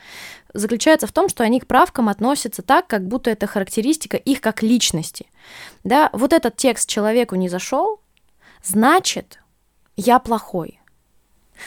заключается 0.54 1.08
в 1.08 1.12
том, 1.12 1.28
что 1.28 1.42
они 1.42 1.58
к 1.58 1.66
правкам 1.66 2.08
относятся 2.08 2.62
так, 2.62 2.86
как 2.86 3.06
будто 3.06 3.30
это 3.30 3.48
характеристика 3.48 4.16
их 4.16 4.40
как 4.40 4.62
личности. 4.62 5.26
Да, 5.82 6.08
вот 6.12 6.32
этот 6.32 6.56
текст 6.56 6.88
человеку 6.88 7.34
не 7.34 7.48
зашел, 7.48 8.00
значит, 8.62 9.40
я 9.96 10.20
плохой. 10.20 10.80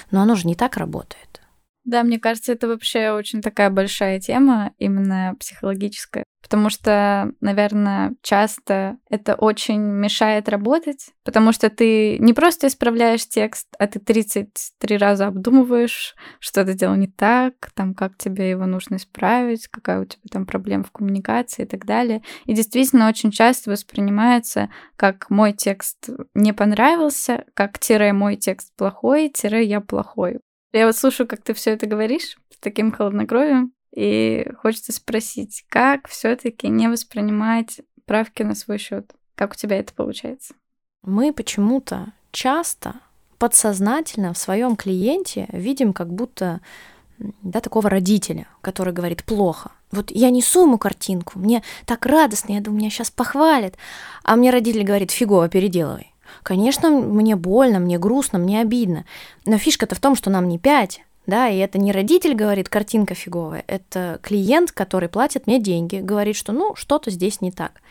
Но 0.10 0.22
оно 0.22 0.36
же 0.36 0.48
не 0.48 0.56
так 0.56 0.78
работает. 0.78 1.43
Да, 1.84 2.04
мне 2.04 2.20
кажется, 2.20 2.54
это 2.54 2.68
вообще 2.68 3.12
очень 3.12 3.42
такая 3.42 3.70
большая 3.70 4.20
тема, 4.20 4.74
именно 4.78 5.36
психологическая 5.40 6.24
потому 6.44 6.70
что, 6.70 7.32
наверное, 7.42 8.14
часто 8.22 8.98
это 9.10 9.34
очень 9.34 9.80
мешает 9.82 10.50
работать, 10.50 11.08
потому 11.24 11.52
что 11.54 11.70
ты 11.70 12.20
не 12.20 12.34
просто 12.34 12.68
исправляешь 12.68 13.28
текст, 13.28 13.68
а 13.80 13.88
ты 13.88 14.00
33 14.00 14.98
раза 14.98 15.28
обдумываешь, 15.28 16.16
что 16.40 16.64
ты 16.66 16.74
делал 16.74 16.96
не 16.96 17.08
так, 17.08 17.72
там, 17.74 17.96
как 17.96 18.18
тебе 18.18 18.52
его 18.52 18.66
нужно 18.66 18.98
исправить, 18.98 19.68
какая 19.68 20.02
у 20.02 20.06
тебя 20.06 20.22
там 20.30 20.46
проблема 20.46 20.84
в 20.84 20.92
коммуникации 20.92 21.64
и 21.64 21.68
так 21.68 21.86
далее. 21.86 22.22
И 22.46 22.54
действительно 22.54 23.10
очень 23.10 23.32
часто 23.32 23.72
воспринимается 23.72 24.70
как 24.96 25.30
мой 25.30 25.54
текст 25.54 26.10
не 26.36 26.54
понравился, 26.54 27.46
как 27.56 27.80
тире 27.80 28.14
мой 28.14 28.36
текст 28.36 28.76
плохой, 28.76 29.30
тире 29.30 29.64
я 29.64 29.82
плохой. 29.82 30.40
Я 30.74 30.88
вот 30.88 30.96
слушаю, 30.96 31.28
как 31.28 31.42
ты 31.42 31.54
все 31.54 31.72
это 31.72 31.86
говоришь 31.86 32.38
с 32.50 32.58
таким 32.60 32.92
холоднокровием, 32.92 33.74
и 33.96 34.48
хочется 34.58 34.92
спросить, 34.92 35.66
как 35.70 36.08
все-таки 36.08 36.68
не 36.68 36.88
воспринимать 36.88 37.82
правки 38.06 38.42
на 38.42 38.56
свой 38.56 38.80
счет? 38.80 39.14
Как 39.36 39.52
у 39.52 39.56
тебя 39.56 39.78
это 39.78 39.94
получается? 39.94 40.56
Мы 41.04 41.32
почему-то 41.32 42.14
часто 42.32 42.96
подсознательно 43.38 44.34
в 44.34 44.38
своем 44.38 44.76
клиенте 44.76 45.48
видим 45.52 45.94
как 45.94 46.12
будто 46.12 46.62
да, 47.20 47.60
такого 47.60 47.90
родителя, 47.90 48.48
который 48.62 48.94
говорит 48.94 49.24
плохо. 49.24 49.72
Вот 49.92 50.10
я 50.10 50.32
несу 50.32 50.64
ему 50.64 50.80
картинку, 50.80 51.38
мне 51.38 51.62
так 51.86 52.06
радостно, 52.08 52.54
я 52.54 52.62
думаю, 52.62 52.80
меня 52.80 52.90
сейчас 52.90 53.12
похвалят. 53.12 53.76
А 54.24 54.36
мне 54.36 54.50
родитель 54.50 54.84
говорит, 54.84 55.12
фигово, 55.12 55.50
переделывай. 55.50 56.13
Конечно, 56.42 56.90
мне 56.90 57.36
больно, 57.36 57.80
мне 57.80 58.00
грустно, 58.00 58.40
мне 58.40 58.62
обидно. 58.62 59.06
Но 59.46 59.58
фишка-то 59.58 59.96
в 59.96 60.00
том, 60.00 60.16
что 60.16 60.30
нам 60.30 60.48
не 60.48 60.58
пять, 60.58 61.02
да, 61.26 61.48
и 61.48 61.58
это 61.58 61.78
не 61.78 61.92
родитель 61.92 62.34
говорит, 62.34 62.70
картинка 62.70 63.14
фиговая, 63.16 63.64
это 63.68 64.20
клиент, 64.22 64.72
который 64.72 65.10
платит 65.10 65.48
мне 65.48 65.60
деньги, 65.60 65.98
говорит, 65.98 66.36
что 66.36 66.52
ну, 66.52 66.76
что-то 66.76 67.12
здесь 67.12 67.42
не 67.42 67.52
так. 67.52 67.82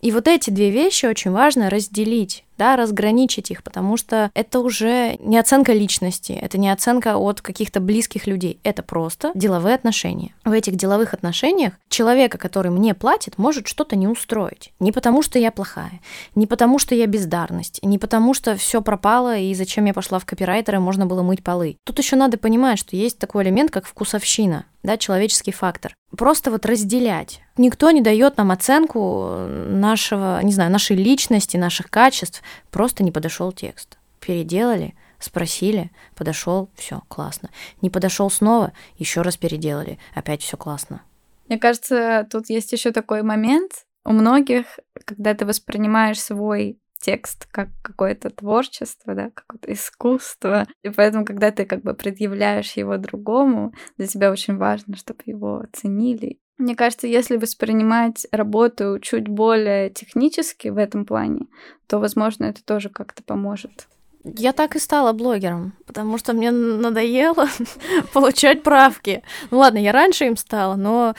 И 0.00 0.10
вот 0.10 0.28
эти 0.28 0.50
две 0.50 0.70
вещи 0.70 1.06
очень 1.06 1.30
важно 1.30 1.70
разделить, 1.70 2.44
да, 2.58 2.76
разграничить 2.76 3.50
их, 3.50 3.62
потому 3.62 3.96
что 3.96 4.30
это 4.34 4.60
уже 4.60 5.16
не 5.20 5.38
оценка 5.38 5.72
личности, 5.72 6.32
это 6.32 6.58
не 6.58 6.70
оценка 6.70 7.16
от 7.16 7.40
каких-то 7.40 7.80
близких 7.80 8.26
людей, 8.26 8.58
это 8.62 8.82
просто 8.82 9.32
деловые 9.34 9.74
отношения. 9.74 10.34
В 10.44 10.52
этих 10.52 10.76
деловых 10.76 11.14
отношениях 11.14 11.74
человека, 11.88 12.38
который 12.38 12.70
мне 12.70 12.94
платит, 12.94 13.38
может 13.38 13.66
что-то 13.66 13.96
не 13.96 14.08
устроить. 14.08 14.72
Не 14.80 14.92
потому, 14.92 15.22
что 15.22 15.38
я 15.38 15.50
плохая, 15.50 16.00
не 16.34 16.46
потому, 16.46 16.78
что 16.78 16.94
я 16.94 17.06
бездарность, 17.06 17.80
не 17.82 17.98
потому, 17.98 18.34
что 18.34 18.56
все 18.56 18.82
пропало 18.82 19.36
и 19.36 19.54
зачем 19.54 19.84
я 19.86 19.94
пошла 19.94 20.18
в 20.18 20.26
копирайтеры, 20.26 20.80
можно 20.80 21.06
было 21.06 21.22
мыть 21.22 21.42
полы. 21.42 21.76
Тут 21.84 21.98
еще 21.98 22.16
надо 22.16 22.38
понимать, 22.38 22.78
что 22.78 22.96
есть 22.96 23.18
такой 23.18 23.44
элемент, 23.44 23.70
как 23.70 23.86
вкусовщина 23.86 24.66
да, 24.84 24.98
человеческий 24.98 25.50
фактор. 25.50 25.94
Просто 26.16 26.50
вот 26.50 26.66
разделять. 26.66 27.40
Никто 27.56 27.90
не 27.90 28.02
дает 28.02 28.36
нам 28.36 28.50
оценку 28.52 29.36
нашего, 29.48 30.40
не 30.42 30.52
знаю, 30.52 30.70
нашей 30.70 30.94
личности, 30.94 31.56
наших 31.56 31.90
качеств. 31.90 32.42
Просто 32.70 33.02
не 33.02 33.12
подошел 33.12 33.52
текст. 33.52 33.98
Переделали, 34.20 34.94
спросили, 35.18 35.90
подошел, 36.14 36.70
все 36.74 37.02
классно. 37.08 37.50
Не 37.82 37.90
подошел 37.90 38.30
снова, 38.30 38.72
еще 38.96 39.22
раз 39.22 39.36
переделали, 39.36 39.98
опять 40.14 40.42
все 40.42 40.56
классно. 40.56 41.02
Мне 41.48 41.58
кажется, 41.58 42.26
тут 42.30 42.48
есть 42.48 42.72
еще 42.72 42.90
такой 42.90 43.22
момент 43.22 43.84
у 44.04 44.12
многих, 44.12 44.78
когда 45.04 45.34
ты 45.34 45.44
воспринимаешь 45.46 46.20
свой 46.20 46.78
текст 47.04 47.46
как 47.50 47.68
какое-то 47.82 48.30
творчество, 48.30 49.14
да, 49.14 49.30
какое-то 49.30 49.72
искусство. 49.72 50.66
И 50.82 50.88
поэтому, 50.88 51.26
когда 51.26 51.50
ты 51.50 51.66
как 51.66 51.82
бы 51.82 51.92
предъявляешь 51.92 52.72
его 52.72 52.96
другому, 52.96 53.74
для 53.98 54.06
тебя 54.06 54.30
очень 54.30 54.56
важно, 54.56 54.96
чтобы 54.96 55.20
его 55.26 55.58
оценили. 55.58 56.38
Мне 56.56 56.76
кажется, 56.76 57.06
если 57.06 57.36
воспринимать 57.36 58.26
работу 58.30 58.98
чуть 59.00 59.26
более 59.26 59.90
технически 59.90 60.68
в 60.68 60.78
этом 60.78 61.04
плане, 61.04 61.46
то, 61.88 61.98
возможно, 61.98 62.44
это 62.44 62.64
тоже 62.64 62.90
как-то 62.90 63.22
поможет. 63.22 63.88
Я 64.24 64.52
так 64.54 64.74
и 64.74 64.78
стала 64.78 65.12
блогером, 65.12 65.74
потому 65.86 66.16
что 66.16 66.32
мне 66.32 66.50
надоело 66.50 67.46
получать 68.14 68.62
правки. 68.62 69.22
Ну 69.50 69.58
ладно, 69.58 69.78
я 69.78 69.92
раньше 69.92 70.24
им 70.24 70.36
стала, 70.36 70.76
но 70.76 71.14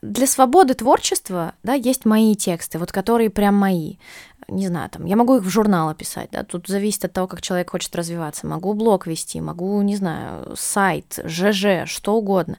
для 0.00 0.26
свободы 0.26 0.72
творчества, 0.74 1.52
да, 1.62 1.74
есть 1.74 2.06
мои 2.06 2.34
тексты, 2.34 2.78
вот 2.78 2.92
которые 2.92 3.28
прям 3.28 3.56
мои 3.56 3.96
не 4.48 4.68
знаю, 4.68 4.88
там, 4.90 5.06
я 5.06 5.16
могу 5.16 5.36
их 5.36 5.42
в 5.42 5.48
журнал 5.48 5.88
описать, 5.88 6.30
да, 6.30 6.44
тут 6.44 6.68
зависит 6.68 7.04
от 7.04 7.12
того, 7.12 7.26
как 7.26 7.42
человек 7.42 7.70
хочет 7.70 7.94
развиваться. 7.96 8.46
Могу 8.46 8.74
блог 8.74 9.06
вести, 9.06 9.40
могу, 9.40 9.80
не 9.82 9.96
знаю, 9.96 10.54
сайт, 10.56 11.18
ЖЖ, 11.24 11.86
что 11.86 12.14
угодно. 12.14 12.58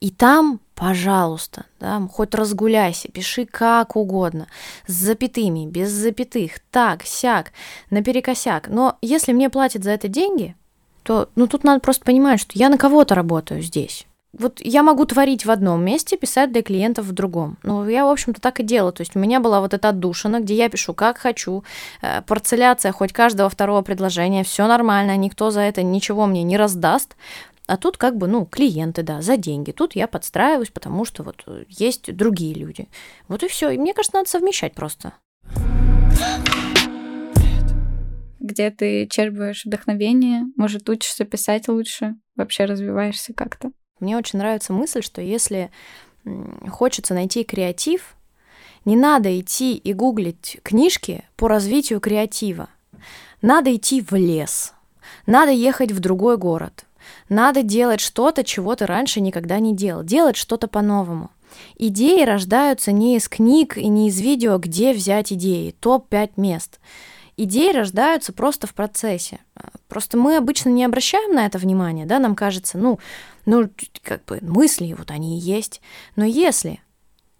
И 0.00 0.10
там, 0.10 0.60
пожалуйста, 0.78 1.66
да, 1.80 2.00
хоть 2.12 2.34
разгуляйся, 2.36 3.08
пиши 3.08 3.46
как 3.46 3.96
угодно, 3.96 4.46
с 4.86 4.92
запятыми, 4.92 5.66
без 5.66 5.90
запятых, 5.90 6.60
так, 6.70 7.02
сяк, 7.02 7.52
наперекосяк. 7.90 8.68
Но 8.68 8.96
если 9.02 9.32
мне 9.32 9.50
платят 9.50 9.82
за 9.82 9.90
это 9.90 10.06
деньги, 10.06 10.54
то, 11.02 11.30
ну, 11.34 11.48
тут 11.48 11.64
надо 11.64 11.80
просто 11.80 12.04
понимать, 12.04 12.40
что 12.40 12.52
я 12.54 12.68
на 12.68 12.78
кого-то 12.78 13.16
работаю 13.16 13.60
здесь 13.60 14.06
вот 14.32 14.60
я 14.60 14.82
могу 14.82 15.06
творить 15.06 15.46
в 15.46 15.50
одном 15.50 15.84
месте, 15.84 16.16
писать 16.16 16.52
для 16.52 16.62
клиентов 16.62 17.06
в 17.06 17.12
другом. 17.12 17.56
Ну, 17.62 17.88
я, 17.88 18.04
в 18.04 18.10
общем-то, 18.10 18.40
так 18.40 18.60
и 18.60 18.62
делала. 18.62 18.92
То 18.92 19.00
есть 19.00 19.16
у 19.16 19.18
меня 19.18 19.40
была 19.40 19.60
вот 19.60 19.72
эта 19.74 19.88
отдушина, 19.88 20.40
где 20.40 20.54
я 20.54 20.68
пишу 20.68 20.94
как 20.94 21.18
хочу, 21.18 21.64
э, 22.02 22.22
хоть 22.92 23.12
каждого 23.12 23.48
второго 23.48 23.82
предложения, 23.82 24.44
все 24.44 24.66
нормально, 24.66 25.16
никто 25.16 25.50
за 25.50 25.60
это 25.60 25.82
ничего 25.82 26.26
мне 26.26 26.42
не 26.42 26.56
раздаст. 26.56 27.16
А 27.68 27.76
тут 27.76 27.98
как 27.98 28.16
бы, 28.16 28.26
ну, 28.28 28.46
клиенты, 28.46 29.02
да, 29.02 29.20
за 29.20 29.36
деньги. 29.36 29.72
Тут 29.72 29.94
я 29.94 30.08
подстраиваюсь, 30.08 30.70
потому 30.70 31.04
что 31.04 31.22
вот 31.22 31.44
есть 31.68 32.16
другие 32.16 32.54
люди. 32.54 32.88
Вот 33.28 33.42
и 33.42 33.48
все. 33.48 33.68
И 33.68 33.76
мне 33.76 33.92
кажется, 33.92 34.16
надо 34.16 34.30
совмещать 34.30 34.74
просто. 34.74 35.12
Где 38.40 38.70
ты 38.70 39.06
черпаешь 39.06 39.66
вдохновение, 39.66 40.44
может, 40.56 40.88
учишься 40.88 41.26
писать 41.26 41.68
лучше, 41.68 42.14
вообще 42.36 42.64
развиваешься 42.64 43.34
как-то? 43.34 43.70
Мне 44.00 44.16
очень 44.16 44.38
нравится 44.38 44.72
мысль, 44.72 45.02
что 45.02 45.20
если 45.20 45.70
хочется 46.70 47.12
найти 47.12 47.44
креатив, 47.44 48.16
не 48.86 48.96
надо 48.96 49.38
идти 49.38 49.74
и 49.74 49.92
гуглить 49.92 50.58
книжки 50.62 51.22
по 51.36 51.48
развитию 51.48 52.00
креатива. 52.00 52.70
Надо 53.42 53.76
идти 53.76 54.00
в 54.00 54.14
лес, 54.14 54.72
надо 55.26 55.50
ехать 55.50 55.92
в 55.92 56.00
другой 56.00 56.38
город, 56.38 56.86
надо 57.28 57.62
делать 57.62 58.00
что-то, 58.00 58.44
чего 58.44 58.74
ты 58.74 58.86
раньше 58.86 59.20
никогда 59.20 59.58
не 59.58 59.74
делал, 59.74 60.02
делать 60.02 60.36
что-то 60.36 60.68
по-новому. 60.68 61.30
Идеи 61.76 62.24
рождаются 62.24 62.92
не 62.92 63.16
из 63.16 63.28
книг 63.28 63.76
и 63.76 63.88
не 63.88 64.08
из 64.08 64.20
видео, 64.20 64.58
где 64.58 64.92
взять 64.92 65.32
идеи, 65.32 65.74
топ-5 65.80 66.32
мест. 66.36 66.80
Идеи 67.36 67.72
рождаются 67.72 68.32
просто 68.32 68.66
в 68.66 68.74
процессе. 68.74 69.38
Просто 69.86 70.18
мы 70.18 70.36
обычно 70.36 70.70
не 70.70 70.84
обращаем 70.84 71.34
на 71.34 71.46
это 71.46 71.58
внимание, 71.58 72.04
да, 72.04 72.18
нам 72.18 72.34
кажется, 72.34 72.78
ну, 72.78 72.98
ну, 73.46 73.70
как 74.02 74.24
бы 74.24 74.38
мысли, 74.42 74.94
вот 74.98 75.10
они 75.10 75.38
и 75.38 75.40
есть. 75.40 75.80
Но 76.16 76.24
если 76.24 76.80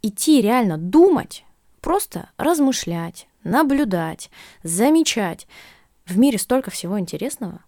идти 0.02 0.40
реально 0.40 0.78
думать, 0.78 1.44
просто 1.80 2.30
размышлять, 2.36 3.28
наблюдать, 3.42 4.30
замечать, 4.62 5.46
в 6.06 6.16
мире 6.16 6.38
столько 6.38 6.70
всего 6.70 6.98
интересного. 6.98 7.60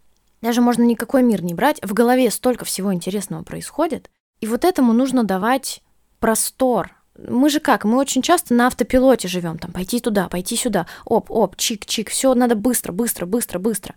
Даже 0.42 0.60
можно 0.60 0.82
никакой 0.82 1.22
мир 1.22 1.42
не 1.42 1.54
брать, 1.54 1.80
в 1.82 1.92
голове 1.92 2.30
столько 2.30 2.64
всего 2.64 2.94
интересного 2.94 3.42
происходит. 3.42 4.10
И 4.40 4.46
вот 4.46 4.64
этому 4.64 4.92
нужно 4.92 5.24
давать 5.24 5.82
простор. 6.18 6.96
Мы 7.16 7.50
же 7.50 7.60
как? 7.60 7.84
Мы 7.84 7.98
очень 7.98 8.22
часто 8.22 8.54
на 8.54 8.66
автопилоте 8.66 9.28
живем, 9.28 9.58
там 9.58 9.72
пойти 9.72 10.00
туда, 10.00 10.28
пойти 10.28 10.56
сюда, 10.56 10.86
оп, 11.04 11.30
оп, 11.30 11.56
чик, 11.56 11.84
чик, 11.84 12.08
все 12.08 12.34
надо 12.34 12.54
быстро, 12.54 12.92
быстро, 12.92 13.26
быстро, 13.26 13.58
быстро. 13.58 13.94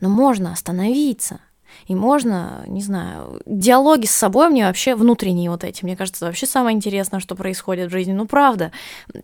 Но 0.00 0.08
можно 0.08 0.52
остановиться, 0.52 1.40
и 1.86 1.94
можно, 1.94 2.64
не 2.66 2.82
знаю, 2.82 3.40
диалоги 3.46 4.06
с 4.06 4.10
собой 4.10 4.48
мне 4.48 4.64
вообще 4.64 4.94
внутренние 4.94 5.50
вот 5.50 5.64
эти, 5.64 5.84
мне 5.84 5.96
кажется, 5.96 6.26
вообще 6.26 6.46
самое 6.46 6.76
интересное, 6.76 7.20
что 7.20 7.34
происходит 7.34 7.88
в 7.88 7.92
жизни. 7.92 8.12
Ну, 8.12 8.26
правда, 8.26 8.72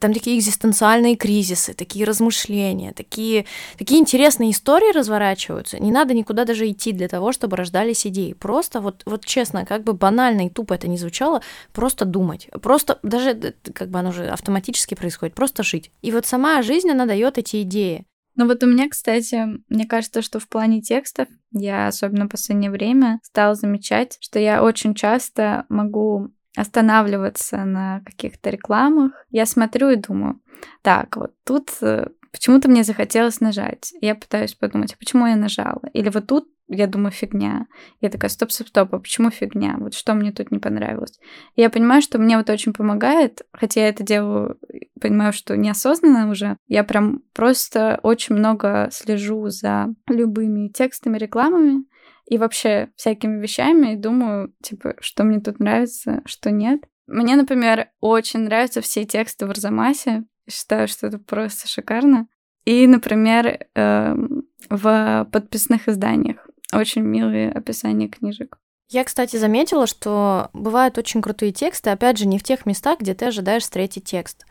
там 0.00 0.12
такие 0.12 0.38
экзистенциальные 0.38 1.16
кризисы, 1.16 1.74
такие 1.74 2.04
размышления, 2.04 2.92
такие, 2.92 3.46
такие 3.78 4.00
интересные 4.00 4.50
истории 4.50 4.92
разворачиваются. 4.92 5.78
Не 5.78 5.92
надо 5.92 6.14
никуда 6.14 6.44
даже 6.44 6.70
идти 6.70 6.92
для 6.92 7.08
того, 7.08 7.32
чтобы 7.32 7.56
рождались 7.56 8.06
идеи. 8.06 8.32
Просто 8.32 8.80
вот, 8.80 9.02
вот 9.06 9.24
честно, 9.24 9.64
как 9.64 9.84
бы 9.84 9.92
банально 9.92 10.46
и 10.46 10.50
тупо 10.50 10.74
это 10.74 10.88
не 10.88 10.98
звучало, 10.98 11.42
просто 11.72 12.04
думать. 12.04 12.48
Просто 12.62 12.98
даже 13.02 13.54
как 13.74 13.90
бы 13.90 13.98
оно 13.98 14.10
уже 14.10 14.28
автоматически 14.28 14.94
происходит, 14.94 15.34
просто 15.34 15.62
жить. 15.62 15.90
И 16.02 16.12
вот 16.12 16.26
сама 16.26 16.62
жизнь, 16.62 16.90
она 16.90 17.06
дает 17.06 17.38
эти 17.38 17.62
идеи. 17.62 18.06
Ну 18.36 18.46
вот 18.46 18.62
у 18.62 18.66
меня, 18.66 18.88
кстати, 18.88 19.46
мне 19.68 19.86
кажется, 19.86 20.20
что 20.20 20.38
в 20.38 20.48
плане 20.48 20.82
текстов 20.82 21.26
я 21.52 21.88
особенно 21.88 22.26
в 22.26 22.28
последнее 22.28 22.70
время 22.70 23.18
стала 23.22 23.54
замечать, 23.54 24.18
что 24.20 24.38
я 24.38 24.62
очень 24.62 24.94
часто 24.94 25.64
могу 25.70 26.28
останавливаться 26.54 27.64
на 27.64 28.00
каких-то 28.04 28.50
рекламах. 28.50 29.12
Я 29.30 29.46
смотрю 29.46 29.90
и 29.90 29.96
думаю, 29.96 30.40
так, 30.82 31.16
вот 31.16 31.32
тут 31.44 31.70
э, 31.80 32.08
почему-то 32.30 32.68
мне 32.68 32.84
захотелось 32.84 33.40
нажать. 33.40 33.92
Я 34.00 34.14
пытаюсь 34.14 34.54
подумать, 34.54 34.92
а 34.92 34.98
почему 34.98 35.26
я 35.26 35.36
нажала? 35.36 35.82
Или 35.92 36.10
вот 36.10 36.26
тут 36.26 36.48
я 36.68 36.86
думаю, 36.86 37.12
фигня. 37.12 37.66
Я 38.00 38.10
такая, 38.10 38.28
стоп, 38.28 38.50
стоп, 38.50 38.68
стоп, 38.68 38.94
а 38.94 38.98
почему 38.98 39.30
фигня? 39.30 39.76
Вот 39.78 39.94
что 39.94 40.14
мне 40.14 40.32
тут 40.32 40.50
не 40.50 40.58
понравилось? 40.58 41.18
И 41.54 41.60
я 41.60 41.70
понимаю, 41.70 42.02
что 42.02 42.18
мне 42.18 42.36
вот 42.36 42.50
очень 42.50 42.72
помогает, 42.72 43.42
хотя 43.52 43.82
я 43.82 43.88
это 43.88 44.02
делаю, 44.02 44.58
понимаю, 45.00 45.32
что 45.32 45.56
неосознанно 45.56 46.30
уже. 46.30 46.56
Я 46.66 46.84
прям 46.84 47.22
просто 47.34 48.00
очень 48.02 48.34
много 48.34 48.88
слежу 48.90 49.48
за 49.48 49.94
любыми 50.08 50.68
текстами, 50.68 51.18
рекламами 51.18 51.84
и 52.26 52.38
вообще 52.38 52.90
всякими 52.96 53.40
вещами, 53.40 53.92
и 53.92 53.96
думаю, 53.96 54.52
типа, 54.62 54.94
что 55.00 55.22
мне 55.24 55.40
тут 55.40 55.60
нравится, 55.60 56.22
что 56.24 56.50
нет. 56.50 56.80
Мне, 57.06 57.36
например, 57.36 57.88
очень 58.00 58.40
нравятся 58.40 58.80
все 58.80 59.04
тексты 59.04 59.46
в 59.46 59.50
Арзамасе. 59.50 60.24
Считаю, 60.50 60.88
что 60.88 61.06
это 61.06 61.18
просто 61.18 61.68
шикарно. 61.68 62.26
И, 62.64 62.86
например, 62.88 63.66
эм, 63.74 64.42
в 64.68 65.28
подписных 65.30 65.88
изданиях. 65.88 66.45
Очень 66.72 67.02
милые 67.02 67.50
описания 67.50 68.08
книжек. 68.08 68.58
Я, 68.88 69.02
кстати, 69.02 69.36
заметила, 69.36 69.86
что 69.88 70.48
бывают 70.52 70.96
очень 70.96 71.20
крутые 71.20 71.50
тексты, 71.50 71.90
опять 71.90 72.18
же, 72.18 72.26
не 72.26 72.38
в 72.38 72.44
тех 72.44 72.66
местах, 72.66 73.00
где 73.00 73.14
ты 73.14 73.26
ожидаешь 73.26 73.64
встретить 73.64 74.04
текст. 74.04 74.46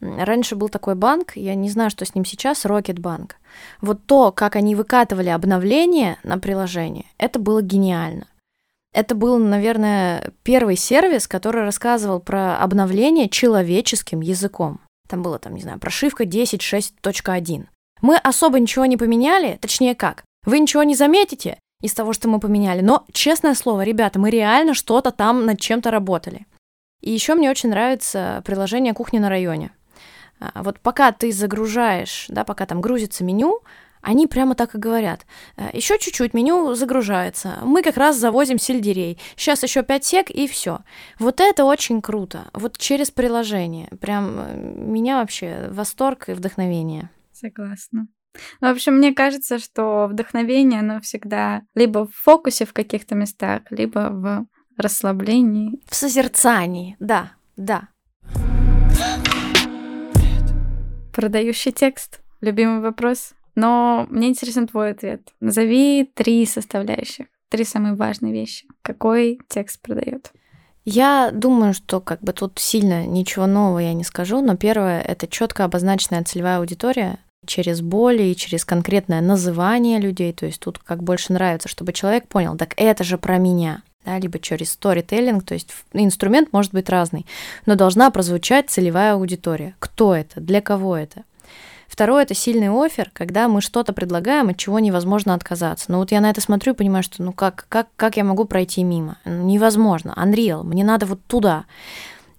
Раньше 0.00 0.56
был 0.56 0.68
такой 0.68 0.94
банк, 0.94 1.32
я 1.36 1.54
не 1.54 1.70
знаю, 1.70 1.90
что 1.90 2.04
с 2.04 2.14
ним 2.14 2.24
сейчас, 2.24 2.66
Рокетбанк. 2.66 3.36
Вот 3.80 4.04
то, 4.04 4.30
как 4.30 4.56
они 4.56 4.74
выкатывали 4.74 5.30
обновления 5.30 6.18
на 6.22 6.38
приложение, 6.38 7.06
это 7.16 7.38
было 7.38 7.62
гениально. 7.62 8.26
Это 8.92 9.14
был, 9.14 9.38
наверное, 9.38 10.32
первый 10.42 10.76
сервис, 10.76 11.26
который 11.26 11.62
рассказывал 11.62 12.20
про 12.20 12.58
обновление 12.58 13.28
человеческим 13.28 14.20
языком. 14.20 14.80
Там 15.08 15.22
было, 15.22 15.38
там, 15.38 15.54
не 15.54 15.62
знаю, 15.62 15.78
прошивка 15.78 16.24
10.6.1. 16.24 17.66
Мы 18.02 18.16
особо 18.16 18.60
ничего 18.60 18.86
не 18.86 18.96
поменяли, 18.96 19.58
точнее 19.60 19.94
как, 19.94 20.24
вы 20.44 20.58
ничего 20.58 20.82
не 20.82 20.94
заметите 20.94 21.58
из 21.80 21.94
того, 21.94 22.12
что 22.12 22.28
мы 22.28 22.40
поменяли, 22.40 22.80
но, 22.80 23.04
честное 23.12 23.54
слово, 23.54 23.82
ребята, 23.82 24.18
мы 24.18 24.30
реально 24.30 24.74
что-то 24.74 25.10
там 25.10 25.46
над 25.46 25.60
чем-то 25.60 25.90
работали. 25.90 26.46
И 27.00 27.10
еще 27.10 27.34
мне 27.34 27.50
очень 27.50 27.70
нравится 27.70 28.42
приложение 28.44 28.94
«Кухня 28.94 29.20
на 29.20 29.28
районе». 29.28 29.70
А, 30.40 30.62
вот 30.62 30.80
пока 30.80 31.12
ты 31.12 31.32
загружаешь, 31.32 32.26
да, 32.28 32.44
пока 32.44 32.66
там 32.66 32.80
грузится 32.80 33.24
меню, 33.24 33.62
они 34.00 34.26
прямо 34.26 34.54
так 34.54 34.74
и 34.74 34.78
говорят. 34.78 35.26
«Э, 35.56 35.70
еще 35.72 35.98
чуть-чуть 35.98 36.34
меню 36.34 36.74
загружается. 36.74 37.58
Мы 37.62 37.82
как 37.82 37.96
раз 37.96 38.16
завозим 38.16 38.58
сельдерей. 38.58 39.18
Сейчас 39.36 39.62
еще 39.62 39.82
5 39.82 40.04
сек 40.04 40.30
и 40.30 40.46
все. 40.46 40.80
Вот 41.18 41.40
это 41.40 41.64
очень 41.64 42.00
круто. 42.00 42.48
Вот 42.52 42.78
через 42.78 43.10
приложение. 43.10 43.88
Прям 44.00 44.38
э, 44.38 44.56
меня 44.56 45.18
вообще 45.18 45.68
восторг 45.70 46.28
и 46.28 46.32
вдохновение. 46.32 47.10
Согласна. 47.32 48.08
В 48.60 48.66
общем, 48.66 48.96
мне 48.96 49.12
кажется, 49.12 49.58
что 49.58 50.06
вдохновение, 50.06 50.80
оно 50.80 51.00
всегда 51.00 51.62
либо 51.74 52.06
в 52.06 52.14
фокусе 52.14 52.64
в 52.64 52.72
каких-то 52.72 53.14
местах, 53.14 53.62
либо 53.70 54.10
в 54.10 54.46
расслаблении. 54.76 55.80
В 55.86 55.94
созерцании, 55.94 56.96
да, 57.00 57.32
да. 57.56 57.88
Продающий 61.12 61.72
текст. 61.72 62.20
Любимый 62.40 62.80
вопрос. 62.80 63.32
Но 63.56 64.06
мне 64.08 64.28
интересен 64.28 64.68
твой 64.68 64.92
ответ. 64.92 65.32
Назови 65.40 66.08
три 66.14 66.46
составляющих, 66.46 67.26
три 67.48 67.64
самые 67.64 67.94
важные 67.94 68.32
вещи. 68.32 68.68
Какой 68.82 69.40
текст 69.48 69.82
продает? 69.82 70.30
Я 70.84 71.30
думаю, 71.32 71.74
что 71.74 72.00
как 72.00 72.22
бы 72.22 72.32
тут 72.32 72.58
сильно 72.60 73.04
ничего 73.04 73.46
нового 73.46 73.80
я 73.80 73.94
не 73.94 74.04
скажу, 74.04 74.40
но 74.40 74.56
первое 74.56 75.00
это 75.00 75.26
четко 75.26 75.64
обозначенная 75.64 76.22
целевая 76.22 76.58
аудитория 76.58 77.18
через 77.46 77.80
боли 77.80 78.24
и 78.24 78.36
через 78.36 78.64
конкретное 78.64 79.20
называние 79.20 79.98
людей. 79.98 80.32
То 80.32 80.46
есть 80.46 80.60
тут 80.60 80.78
как 80.78 81.02
больше 81.02 81.32
нравится, 81.32 81.68
чтобы 81.68 81.92
человек 81.92 82.28
понял, 82.28 82.56
так 82.56 82.74
это 82.76 83.04
же 83.04 83.18
про 83.18 83.38
меня. 83.38 83.82
Да, 84.04 84.18
либо 84.18 84.38
через 84.38 84.70
сторителлинг, 84.70 85.44
то 85.44 85.54
есть 85.54 85.74
инструмент 85.92 86.52
может 86.52 86.72
быть 86.72 86.88
разный, 86.88 87.26
но 87.66 87.74
должна 87.74 88.10
прозвучать 88.10 88.70
целевая 88.70 89.14
аудитория. 89.14 89.74
Кто 89.80 90.14
это, 90.14 90.40
для 90.40 90.62
кого 90.62 90.96
это. 90.96 91.24
Второе– 91.88 92.22
это 92.24 92.34
сильный 92.34 92.68
офер, 92.68 93.10
когда 93.12 93.48
мы 93.48 93.60
что-то 93.60 93.92
предлагаем, 93.92 94.50
от 94.50 94.56
чего 94.56 94.78
невозможно 94.78 95.34
отказаться. 95.34 95.90
Но 95.90 95.98
вот 95.98 96.12
я 96.12 96.20
на 96.20 96.30
это 96.30 96.40
смотрю 96.40 96.74
и 96.74 96.76
понимаю, 96.76 97.02
что 97.02 97.22
ну 97.22 97.32
как, 97.32 97.66
как, 97.68 97.88
как 97.96 98.16
я 98.16 98.24
могу 98.24 98.44
пройти 98.44 98.84
мимо? 98.84 99.16
Невозможно. 99.24 100.14
Unreal, 100.16 100.62
мне 100.62 100.84
надо 100.84 101.06
вот 101.06 101.20
туда. 101.26 101.64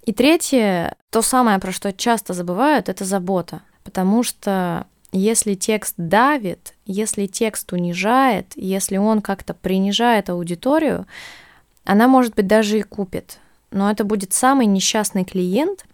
И 0.06 0.14
третье, 0.14 0.96
то 1.10 1.22
самое, 1.22 1.60
про 1.60 1.72
что 1.72 1.92
часто 1.92 2.34
забывают, 2.34 2.90
это 2.90 3.06
забота. 3.06 3.62
Потому 3.90 4.22
что 4.22 4.86
если 5.12 5.56
текст 5.56 5.96
давит, 5.98 6.76
если 6.86 7.26
текст 7.26 7.74
унижает, 7.74 8.54
если 8.56 8.98
он 8.98 9.24
как-то 9.24 9.56
принижает 9.56 10.30
аудиторию, 10.30 11.08
она, 11.86 12.08
может 12.08 12.36
быть, 12.36 12.46
даже 12.46 12.78
и 12.78 12.84
купит. 12.84 13.40
Но 13.72 13.90
это 13.90 14.04
будет 14.04 14.32
самый 14.32 14.68
несчастный 14.68 15.26
клиент, 15.26 15.86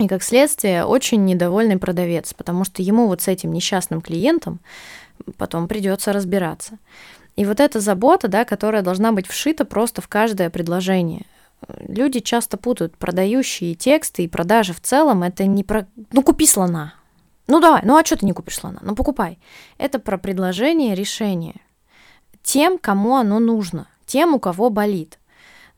и, 0.00 0.08
как 0.08 0.24
следствие, 0.24 0.84
очень 0.84 1.24
недовольный 1.24 1.76
продавец, 1.76 2.34
потому 2.34 2.64
что 2.64 2.82
ему 2.82 3.06
вот 3.06 3.22
с 3.22 3.28
этим 3.28 3.52
несчастным 3.52 4.00
клиентом 4.00 4.58
потом 5.38 5.68
придется 5.68 6.12
разбираться. 6.12 6.78
И 7.36 7.44
вот 7.44 7.60
эта 7.60 7.78
забота, 7.78 8.26
да, 8.26 8.44
которая 8.44 8.82
должна 8.82 9.12
быть 9.12 9.28
вшита 9.28 9.64
просто 9.64 10.02
в 10.02 10.08
каждое 10.08 10.50
предложение. 10.50 11.26
Люди 11.86 12.18
часто 12.18 12.56
путают 12.56 12.96
продающие 12.96 13.76
тексты 13.76 14.24
и 14.24 14.28
продажи 14.28 14.72
в 14.72 14.80
целом. 14.80 15.22
Это 15.22 15.46
не 15.46 15.62
про... 15.62 15.86
Ну, 16.10 16.24
купи 16.24 16.44
слона. 16.44 16.94
Ну, 17.46 17.60
давай. 17.60 17.82
Ну, 17.84 17.96
а 17.96 18.04
что 18.04 18.16
ты 18.16 18.26
не 18.26 18.32
купишь 18.32 18.58
слона? 18.58 18.78
Ну, 18.82 18.94
покупай. 18.94 19.38
Это 19.78 19.98
про 19.98 20.18
предложение 20.18 20.94
решения. 20.94 21.60
Тем, 22.42 22.78
кому 22.78 23.16
оно 23.16 23.38
нужно. 23.38 23.86
Тем, 24.06 24.34
у 24.34 24.38
кого 24.38 24.70
болит. 24.70 25.18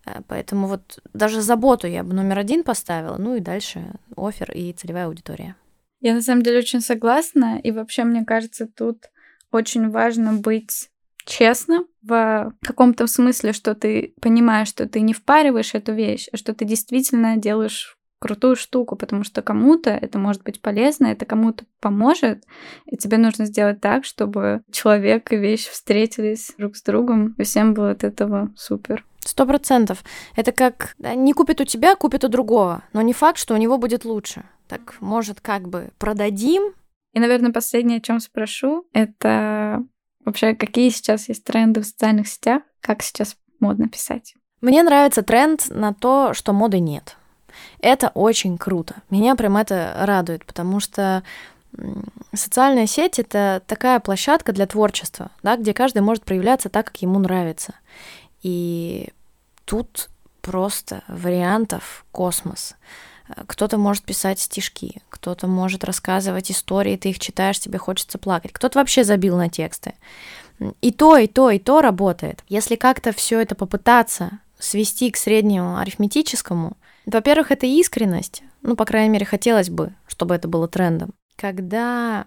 Э, 0.07 0.21
поэтому 0.27 0.69
вот 0.69 1.01
даже 1.13 1.43
заботу 1.43 1.87
я 1.87 2.05
бы 2.05 2.15
номер 2.15 2.39
один 2.39 2.63
поставила, 2.63 3.17
ну 3.19 3.35
и 3.35 3.41
дальше 3.41 3.85
офер 4.17 4.53
и 4.53 4.73
целевая 4.73 5.07
аудитория. 5.07 5.57
Я 6.01 6.15
на 6.15 6.23
самом 6.23 6.43
деле 6.43 6.59
очень 6.59 6.81
согласна, 6.81 7.59
и 7.59 7.71
вообще 7.73 8.05
мне 8.05 8.25
кажется, 8.25 8.67
тут 8.67 9.11
очень 9.51 9.91
важно 9.91 10.35
быть 10.35 10.91
честным 11.25 11.87
в 12.03 12.53
каком-то 12.63 13.07
смысле, 13.07 13.53
что 13.53 13.75
ты 13.75 14.15
понимаешь, 14.21 14.69
что 14.69 14.87
ты 14.87 15.01
не 15.01 15.13
впариваешь 15.13 15.75
эту 15.75 15.93
вещь, 15.93 16.29
а 16.33 16.37
что 16.37 16.55
ты 16.55 16.65
действительно 16.65 17.37
делаешь 17.37 17.96
крутую 18.19 18.57
штуку, 18.57 18.97
потому 18.97 19.25
что 19.25 19.43
кому-то 19.43 19.91
это 19.91 20.19
может 20.19 20.43
быть 20.43 20.61
полезно, 20.61 21.07
это 21.07 21.27
кому-то 21.27 21.65
поможет, 21.81 22.45
и 22.87 22.97
тебе 22.97 23.19
нужно 23.19 23.45
сделать 23.45 23.81
так, 23.81 24.05
чтобы 24.05 24.63
человек 24.71 25.33
и 25.33 25.37
вещь 25.37 25.69
встретились 25.69 26.53
друг 26.59 26.77
с 26.77 26.83
другом, 26.83 27.35
и 27.39 27.45
всем 27.45 27.75
было 27.75 27.91
от 27.91 28.05
этого 28.05 28.53
супер. 28.57 29.05
Сто 29.21 29.45
процентов. 29.45 30.05
Это 30.37 30.53
как 30.53 30.95
не 30.99 31.33
купит 31.33 31.61
у 31.61 31.65
тебя, 31.65 31.97
купит 31.97 32.23
у 32.23 32.29
другого. 32.29 32.85
Но 32.93 33.03
не 33.03 33.13
факт, 33.13 33.39
что 33.39 33.55
у 33.55 33.57
него 33.57 33.77
будет 33.77 34.05
лучше. 34.05 34.45
Так, 34.69 34.95
может, 35.01 35.41
как 35.41 35.69
бы 35.69 35.91
продадим. 35.99 36.75
И, 37.13 37.19
наверное, 37.19 37.53
последнее, 37.53 37.99
о 37.99 38.01
чем 38.01 38.21
спрошу, 38.21 38.87
это 38.93 39.83
вообще 40.25 40.55
какие 40.55 40.91
сейчас 40.91 41.29
есть 41.29 41.43
тренды 41.43 41.81
в 41.81 41.87
социальных 41.87 42.29
сетях, 42.29 42.63
как 42.81 43.03
сейчас 43.03 43.37
модно 43.59 43.89
писать. 43.89 44.37
Мне 44.61 44.83
нравится 44.83 45.23
тренд 45.23 45.67
на 45.71 45.93
то, 45.93 46.33
что 46.33 46.53
моды 46.53 46.79
нет. 46.79 47.17
Это 47.81 48.09
очень 48.15 48.59
круто. 48.59 48.97
Меня 49.11 49.35
прям 49.37 49.57
это 49.57 49.95
радует, 49.99 50.45
потому 50.45 50.81
что 50.81 51.23
социальная 52.33 52.87
сеть 52.87 53.19
это 53.19 53.63
такая 53.67 54.01
площадка 54.01 54.53
для 54.53 54.67
творчества, 54.67 55.31
да, 55.43 55.57
где 55.57 55.75
каждый 55.75 56.03
может 56.03 56.25
проявляться 56.25 56.69
так, 56.69 56.87
как 56.87 57.03
ему 57.03 57.19
нравится. 57.19 57.75
И 58.43 59.09
тут 59.65 60.09
просто 60.41 61.03
вариантов 61.09 62.05
космос. 62.13 62.77
Кто-то 63.47 63.77
может 63.77 64.05
писать 64.05 64.39
стишки, 64.39 65.03
кто-то 65.11 65.49
может 65.49 65.83
рассказывать 65.83 66.51
истории, 66.51 66.97
ты 66.97 67.11
их 67.11 67.19
читаешь, 67.19 67.59
тебе 67.59 67.79
хочется 67.79 68.19
плакать, 68.19 68.53
кто-то 68.53 68.79
вообще 68.79 69.03
забил 69.03 69.37
на 69.37 69.49
тексты. 69.49 69.95
И 70.81 70.93
то, 70.93 71.17
и 71.19 71.27
то, 71.27 71.51
и 71.51 71.59
то 71.59 71.83
работает. 71.83 72.43
Если 72.49 72.77
как-то 72.77 73.13
все 73.13 73.41
это 73.41 73.55
попытаться 73.55 74.39
свести 74.59 75.11
к 75.11 75.17
среднему 75.17 75.77
арифметическому, 75.79 76.77
во-первых, 77.07 77.53
это 77.53 77.67
искренность, 77.67 78.43
ну, 78.63 78.77
по 78.77 78.85
крайней 78.85 79.11
мере, 79.11 79.25
хотелось 79.25 79.71
бы, 79.71 79.95
чтобы 80.09 80.35
это 80.35 80.49
было 80.49 80.69
трендом. 80.69 81.15
Когда 81.37 82.25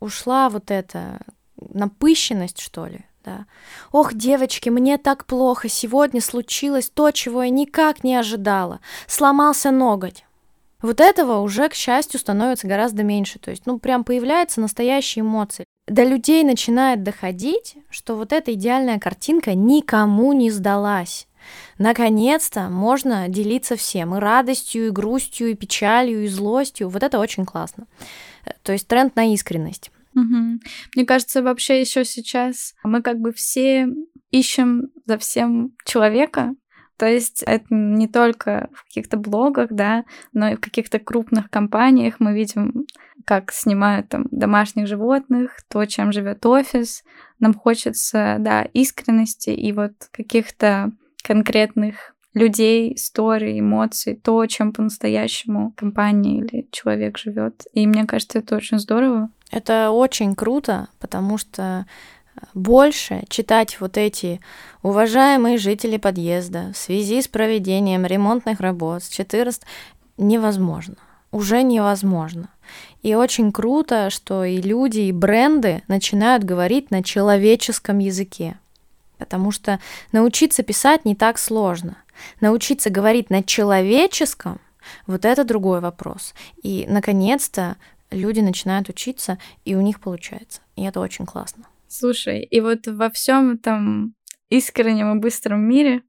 ушла 0.00 0.50
вот 0.50 0.70
эта 0.70 1.20
напыщенность, 1.56 2.60
что 2.60 2.86
ли, 2.86 3.00
да. 3.24 3.46
Ох, 3.90 4.14
девочки, 4.14 4.68
мне 4.68 4.98
так 4.98 5.26
плохо. 5.26 5.68
Сегодня 5.68 6.20
случилось 6.20 6.90
то, 6.90 7.10
чего 7.10 7.42
я 7.42 7.50
никак 7.50 8.04
не 8.04 8.16
ожидала. 8.16 8.80
Сломался 9.06 9.70
ноготь. 9.70 10.24
Вот 10.80 11.00
этого 11.00 11.40
уже, 11.40 11.68
к 11.68 11.74
счастью, 11.74 12.20
становится 12.20 12.66
гораздо 12.66 13.02
меньше. 13.02 13.38
То 13.38 13.50
есть, 13.50 13.66
ну, 13.66 13.78
прям 13.78 14.04
появляются 14.04 14.60
настоящие 14.60 15.22
эмоции. 15.22 15.64
До 15.86 16.04
людей 16.04 16.44
начинает 16.44 17.02
доходить, 17.02 17.76
что 17.90 18.14
вот 18.14 18.32
эта 18.32 18.52
идеальная 18.52 18.98
картинка 18.98 19.54
никому 19.54 20.32
не 20.32 20.50
сдалась. 20.50 21.27
Наконец-то 21.78 22.68
можно 22.68 23.28
делиться 23.28 23.76
всем. 23.76 24.14
И 24.14 24.18
радостью, 24.18 24.88
и 24.88 24.90
грустью, 24.90 25.50
и 25.50 25.54
печалью, 25.54 26.24
и 26.24 26.28
злостью. 26.28 26.88
Вот 26.88 27.02
это 27.02 27.18
очень 27.18 27.44
классно. 27.44 27.86
То 28.62 28.72
есть 28.72 28.88
тренд 28.88 29.14
на 29.16 29.32
искренность. 29.32 29.90
Угу. 30.14 30.60
Мне 30.96 31.04
кажется, 31.06 31.42
вообще 31.42 31.80
еще 31.80 32.04
сейчас 32.04 32.74
мы 32.82 33.02
как 33.02 33.20
бы 33.20 33.32
все 33.32 33.88
ищем 34.30 34.90
за 35.06 35.18
всем 35.18 35.72
человека, 35.84 36.54
то 36.98 37.06
есть 37.06 37.44
это 37.44 37.66
не 37.70 38.08
только 38.08 38.68
в 38.74 38.84
каких-то 38.84 39.16
блогах, 39.16 39.68
да, 39.70 40.04
но 40.32 40.48
и 40.48 40.56
в 40.56 40.60
каких-то 40.60 40.98
крупных 40.98 41.48
компаниях 41.48 42.16
мы 42.18 42.34
видим, 42.34 42.86
как 43.24 43.52
снимают 43.52 44.08
там 44.08 44.26
домашних 44.32 44.88
животных, 44.88 45.58
то, 45.68 45.84
чем 45.84 46.10
живет 46.10 46.44
офис. 46.44 47.04
Нам 47.38 47.54
хочется, 47.54 48.36
да, 48.40 48.62
искренности 48.72 49.50
и 49.50 49.70
вот 49.70 49.92
каких-то 50.10 50.90
конкретных 51.22 52.14
людей, 52.34 52.94
историй, 52.94 53.60
эмоций, 53.60 54.14
то, 54.14 54.46
чем 54.46 54.72
по-настоящему 54.72 55.72
компания 55.76 56.38
или 56.38 56.68
человек 56.70 57.18
живет. 57.18 57.64
И 57.72 57.86
мне 57.86 58.04
кажется, 58.04 58.38
это 58.38 58.56
очень 58.56 58.78
здорово. 58.78 59.30
Это 59.50 59.90
очень 59.90 60.34
круто, 60.34 60.88
потому 61.00 61.38
что 61.38 61.86
э, 62.36 62.40
больше 62.54 63.24
читать 63.28 63.80
вот 63.80 63.96
эти 63.96 64.40
уважаемые 64.82 65.58
жители 65.58 65.96
подъезда 65.96 66.72
в 66.74 66.76
связи 66.76 67.22
с 67.22 67.28
проведением 67.28 68.04
ремонтных 68.04 68.60
работ 68.60 69.02
с 69.04 69.08
14 69.08 69.62
невозможно. 70.18 70.96
уже 71.30 71.62
невозможно. 71.62 72.48
И 73.02 73.14
очень 73.14 73.52
круто, 73.52 74.10
что 74.10 74.44
и 74.44 74.60
люди, 74.60 75.00
и 75.00 75.12
бренды 75.12 75.82
начинают 75.88 76.44
говорить 76.44 76.90
на 76.90 77.02
человеческом 77.02 77.98
языке. 77.98 78.58
Потому 79.18 79.50
что 79.50 79.80
научиться 80.12 80.62
писать 80.62 81.04
не 81.04 81.14
так 81.14 81.38
сложно. 81.38 81.98
Научиться 82.40 82.90
говорить 82.90 83.30
на 83.30 83.42
человеческом 83.42 84.60
вот 85.06 85.24
это 85.24 85.44
другой 85.44 85.80
вопрос. 85.80 86.34
И, 86.62 86.86
наконец-то, 86.88 87.76
люди 88.10 88.40
начинают 88.40 88.88
учиться, 88.88 89.38
и 89.64 89.74
у 89.74 89.80
них 89.80 90.00
получается. 90.00 90.60
И 90.76 90.82
это 90.82 91.00
очень 91.00 91.26
классно. 91.26 91.64
Слушай, 91.88 92.42
и 92.42 92.60
вот 92.60 92.86
во 92.86 93.10
всем 93.10 93.54
этом 93.54 94.14
искреннем 94.48 95.16
и 95.16 95.20
быстром 95.20 95.60
мире 95.60 96.02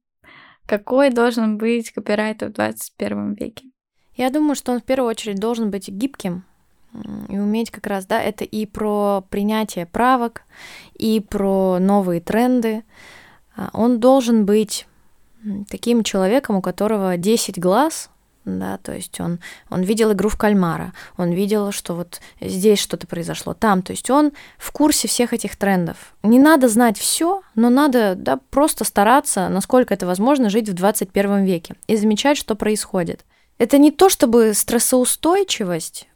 какой 0.69 1.09
должен 1.09 1.57
быть 1.57 1.91
копирайтер 1.91 2.49
в 2.49 2.53
21 2.53 3.33
веке? 3.33 3.65
Я 4.15 4.29
думаю, 4.29 4.53
что 4.53 4.71
он 4.71 4.79
в 4.79 4.83
первую 4.83 5.09
очередь 5.09 5.39
должен 5.39 5.71
быть 5.71 5.89
гибким 5.89 6.43
и 7.27 7.37
уметь 7.37 7.71
как 7.71 7.87
раз, 7.87 8.05
да, 8.05 8.21
это 8.21 8.43
и 8.43 8.65
про 8.65 9.23
принятие 9.29 9.85
правок, 9.85 10.43
и 10.95 11.19
про 11.19 11.79
новые 11.79 12.21
тренды. 12.21 12.83
А, 13.55 13.69
он 13.73 13.99
должен 13.99 14.45
быть 14.45 14.87
таким 15.69 16.03
человеком, 16.03 16.57
у 16.57 16.61
которого 16.61 17.17
10 17.17 17.59
глаз, 17.59 18.09
да, 18.45 18.77
то 18.77 18.93
есть 18.93 19.19
он, 19.19 19.39
он 19.69 19.83
видел 19.83 20.11
игру 20.13 20.29
в 20.29 20.37
кальмара, 20.37 20.93
он 21.17 21.31
видел, 21.31 21.71
что 21.71 21.93
вот 21.93 22.19
здесь 22.41 22.79
что-то 22.79 23.05
произошло, 23.05 23.53
там, 23.53 23.81
то 23.81 23.91
есть 23.91 24.09
он 24.09 24.31
в 24.57 24.71
курсе 24.71 25.07
всех 25.07 25.33
этих 25.33 25.55
трендов. 25.55 26.15
Не 26.23 26.39
надо 26.39 26.67
знать 26.67 26.97
все, 26.97 27.41
но 27.55 27.69
надо 27.69 28.15
да, 28.15 28.39
просто 28.49 28.85
стараться, 28.85 29.49
насколько 29.49 29.93
это 29.93 30.07
возможно, 30.07 30.49
жить 30.49 30.69
в 30.69 30.73
21 30.73 31.43
веке 31.43 31.75
и 31.87 31.95
замечать, 31.95 32.37
что 32.37 32.55
происходит. 32.55 33.25
Это 33.57 33.77
не 33.77 33.91
то 33.91 34.09
чтобы 34.09 34.53
стрессоустойчивость, 34.53 36.07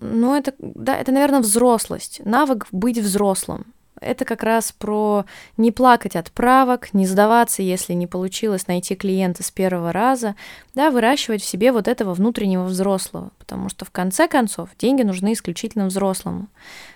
но 0.00 0.36
это, 0.36 0.54
да, 0.58 0.96
это, 0.96 1.12
наверное, 1.12 1.40
взрослость, 1.40 2.20
навык 2.24 2.66
быть 2.72 2.98
взрослым. 2.98 3.66
Это 4.00 4.24
как 4.24 4.42
раз 4.42 4.72
про 4.72 5.26
не 5.58 5.72
плакать 5.72 6.16
от 6.16 6.32
правок, 6.32 6.94
не 6.94 7.06
сдаваться, 7.06 7.62
если 7.62 7.92
не 7.92 8.06
получилось 8.06 8.66
найти 8.66 8.94
клиента 8.94 9.42
с 9.42 9.50
первого 9.50 9.92
раза, 9.92 10.36
да, 10.74 10.90
выращивать 10.90 11.42
в 11.42 11.46
себе 11.46 11.70
вот 11.70 11.86
этого 11.86 12.14
внутреннего 12.14 12.64
взрослого, 12.64 13.30
потому 13.38 13.68
что 13.68 13.84
в 13.84 13.90
конце 13.90 14.26
концов 14.26 14.70
деньги 14.78 15.02
нужны 15.02 15.34
исключительно 15.34 15.86
взрослому. 15.86 16.46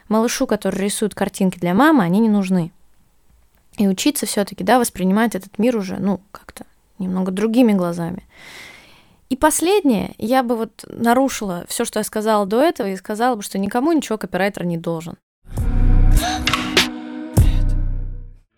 Малышу, 0.08 0.46
который 0.46 0.80
рисует 0.80 1.14
картинки 1.14 1.58
для 1.58 1.74
мамы, 1.74 2.04
они 2.04 2.20
не 2.20 2.30
нужны. 2.30 2.72
И 3.76 3.86
учиться 3.86 4.24
все-таки, 4.24 4.64
да, 4.64 4.78
воспринимать 4.78 5.34
этот 5.34 5.58
мир 5.58 5.76
уже, 5.76 5.98
ну, 5.98 6.20
как-то 6.30 6.64
немного 6.98 7.32
другими 7.32 7.72
глазами. 7.72 8.22
И 9.30 9.36
последнее, 9.36 10.14
я 10.18 10.42
бы 10.42 10.56
вот 10.56 10.84
нарушила 10.88 11.64
все, 11.68 11.84
что 11.84 12.00
я 12.00 12.04
сказала 12.04 12.46
до 12.46 12.62
этого, 12.62 12.88
и 12.88 12.96
сказала 12.96 13.36
бы, 13.36 13.42
что 13.42 13.58
никому 13.58 13.92
ничего 13.92 14.18
копирайтер 14.18 14.64
не 14.64 14.76
должен. 14.76 15.16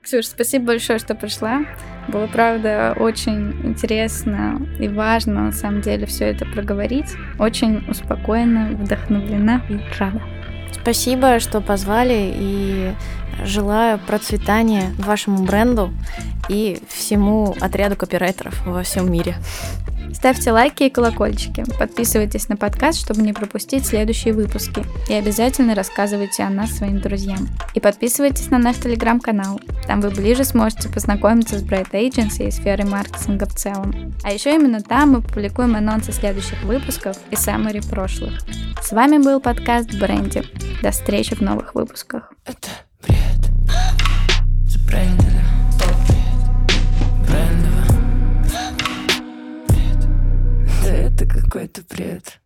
Ксюш, 0.02 0.26
спасибо 0.26 0.66
большое, 0.66 0.98
что 1.00 1.16
пришла. 1.16 1.64
Было, 2.09 2.29
правда, 2.29 2.94
очень 2.96 3.50
интересно 3.66 4.61
и 4.79 4.87
важно, 4.87 5.46
на 5.46 5.52
самом 5.52 5.81
деле, 5.81 6.07
все 6.07 6.26
это 6.26 6.44
проговорить. 6.44 7.12
Очень 7.40 7.85
успокоена, 7.90 8.68
вдохновлена 8.76 9.62
и 9.68 9.81
рада. 9.98 10.22
Спасибо, 10.70 11.40
что 11.40 11.61
позвали, 11.61 12.33
и 12.37 12.94
желаю 13.42 13.98
процветания 13.98 14.92
вашему 14.98 15.44
бренду 15.44 15.92
и 16.48 16.81
всему 16.88 17.57
отряду 17.61 17.96
копирайтеров 17.96 18.64
во 18.64 18.85
всем 18.85 19.11
мире. 19.11 19.35
Ставьте 20.16 20.50
лайки 20.50 20.85
и 20.85 20.90
колокольчики, 20.90 21.62
подписывайтесь 21.79 22.48
на 22.48 22.57
подкаст, 22.57 23.00
чтобы 23.00 23.20
не 23.20 23.35
пропустить 23.35 23.85
следующие 23.85 24.33
выпуски, 24.33 24.83
и 25.11 25.12
обязательно 25.12 25.74
рассказывайте 25.74 26.42
о 26.42 26.48
нас 26.48 26.70
своим 26.70 27.00
друзьям. 27.00 27.50
И 27.74 27.81
подписывайтесь 27.81 28.50
на 28.50 28.57
наш 28.57 28.76
телеграм-канал, 28.76 29.61
там 29.87 30.00
вы 30.00 30.09
ближе 30.09 30.44
сможете 30.44 30.88
познакомиться 30.88 31.59
с 31.59 31.62
Bright 31.62 31.90
Agency 31.90 32.48
и 32.48 32.50
сферой 32.50 32.88
маркетинга 32.88 33.44
в 33.44 33.55
целом. 33.55 34.14
А 34.24 34.33
еще 34.33 34.55
именно 34.55 34.81
там 34.81 35.12
мы 35.12 35.20
публикуем 35.20 35.76
анонсы 35.76 36.12
следующих 36.12 36.62
выпусков 36.62 37.18
и 37.31 37.37
саммари 37.37 37.81
прошлых. 37.81 38.40
С 38.83 38.92
вами 38.92 39.18
был 39.18 39.38
подкаст 39.38 39.92
Бренди. 40.00 40.42
До 40.83 40.92
встречи 40.92 41.35
в 41.35 41.42
новых 41.42 41.74
выпусках. 41.74 42.33
Это 42.46 42.68
бред. 43.07 43.37
Это 51.16 51.26
какой-то 51.26 51.83
бред. 51.83 52.40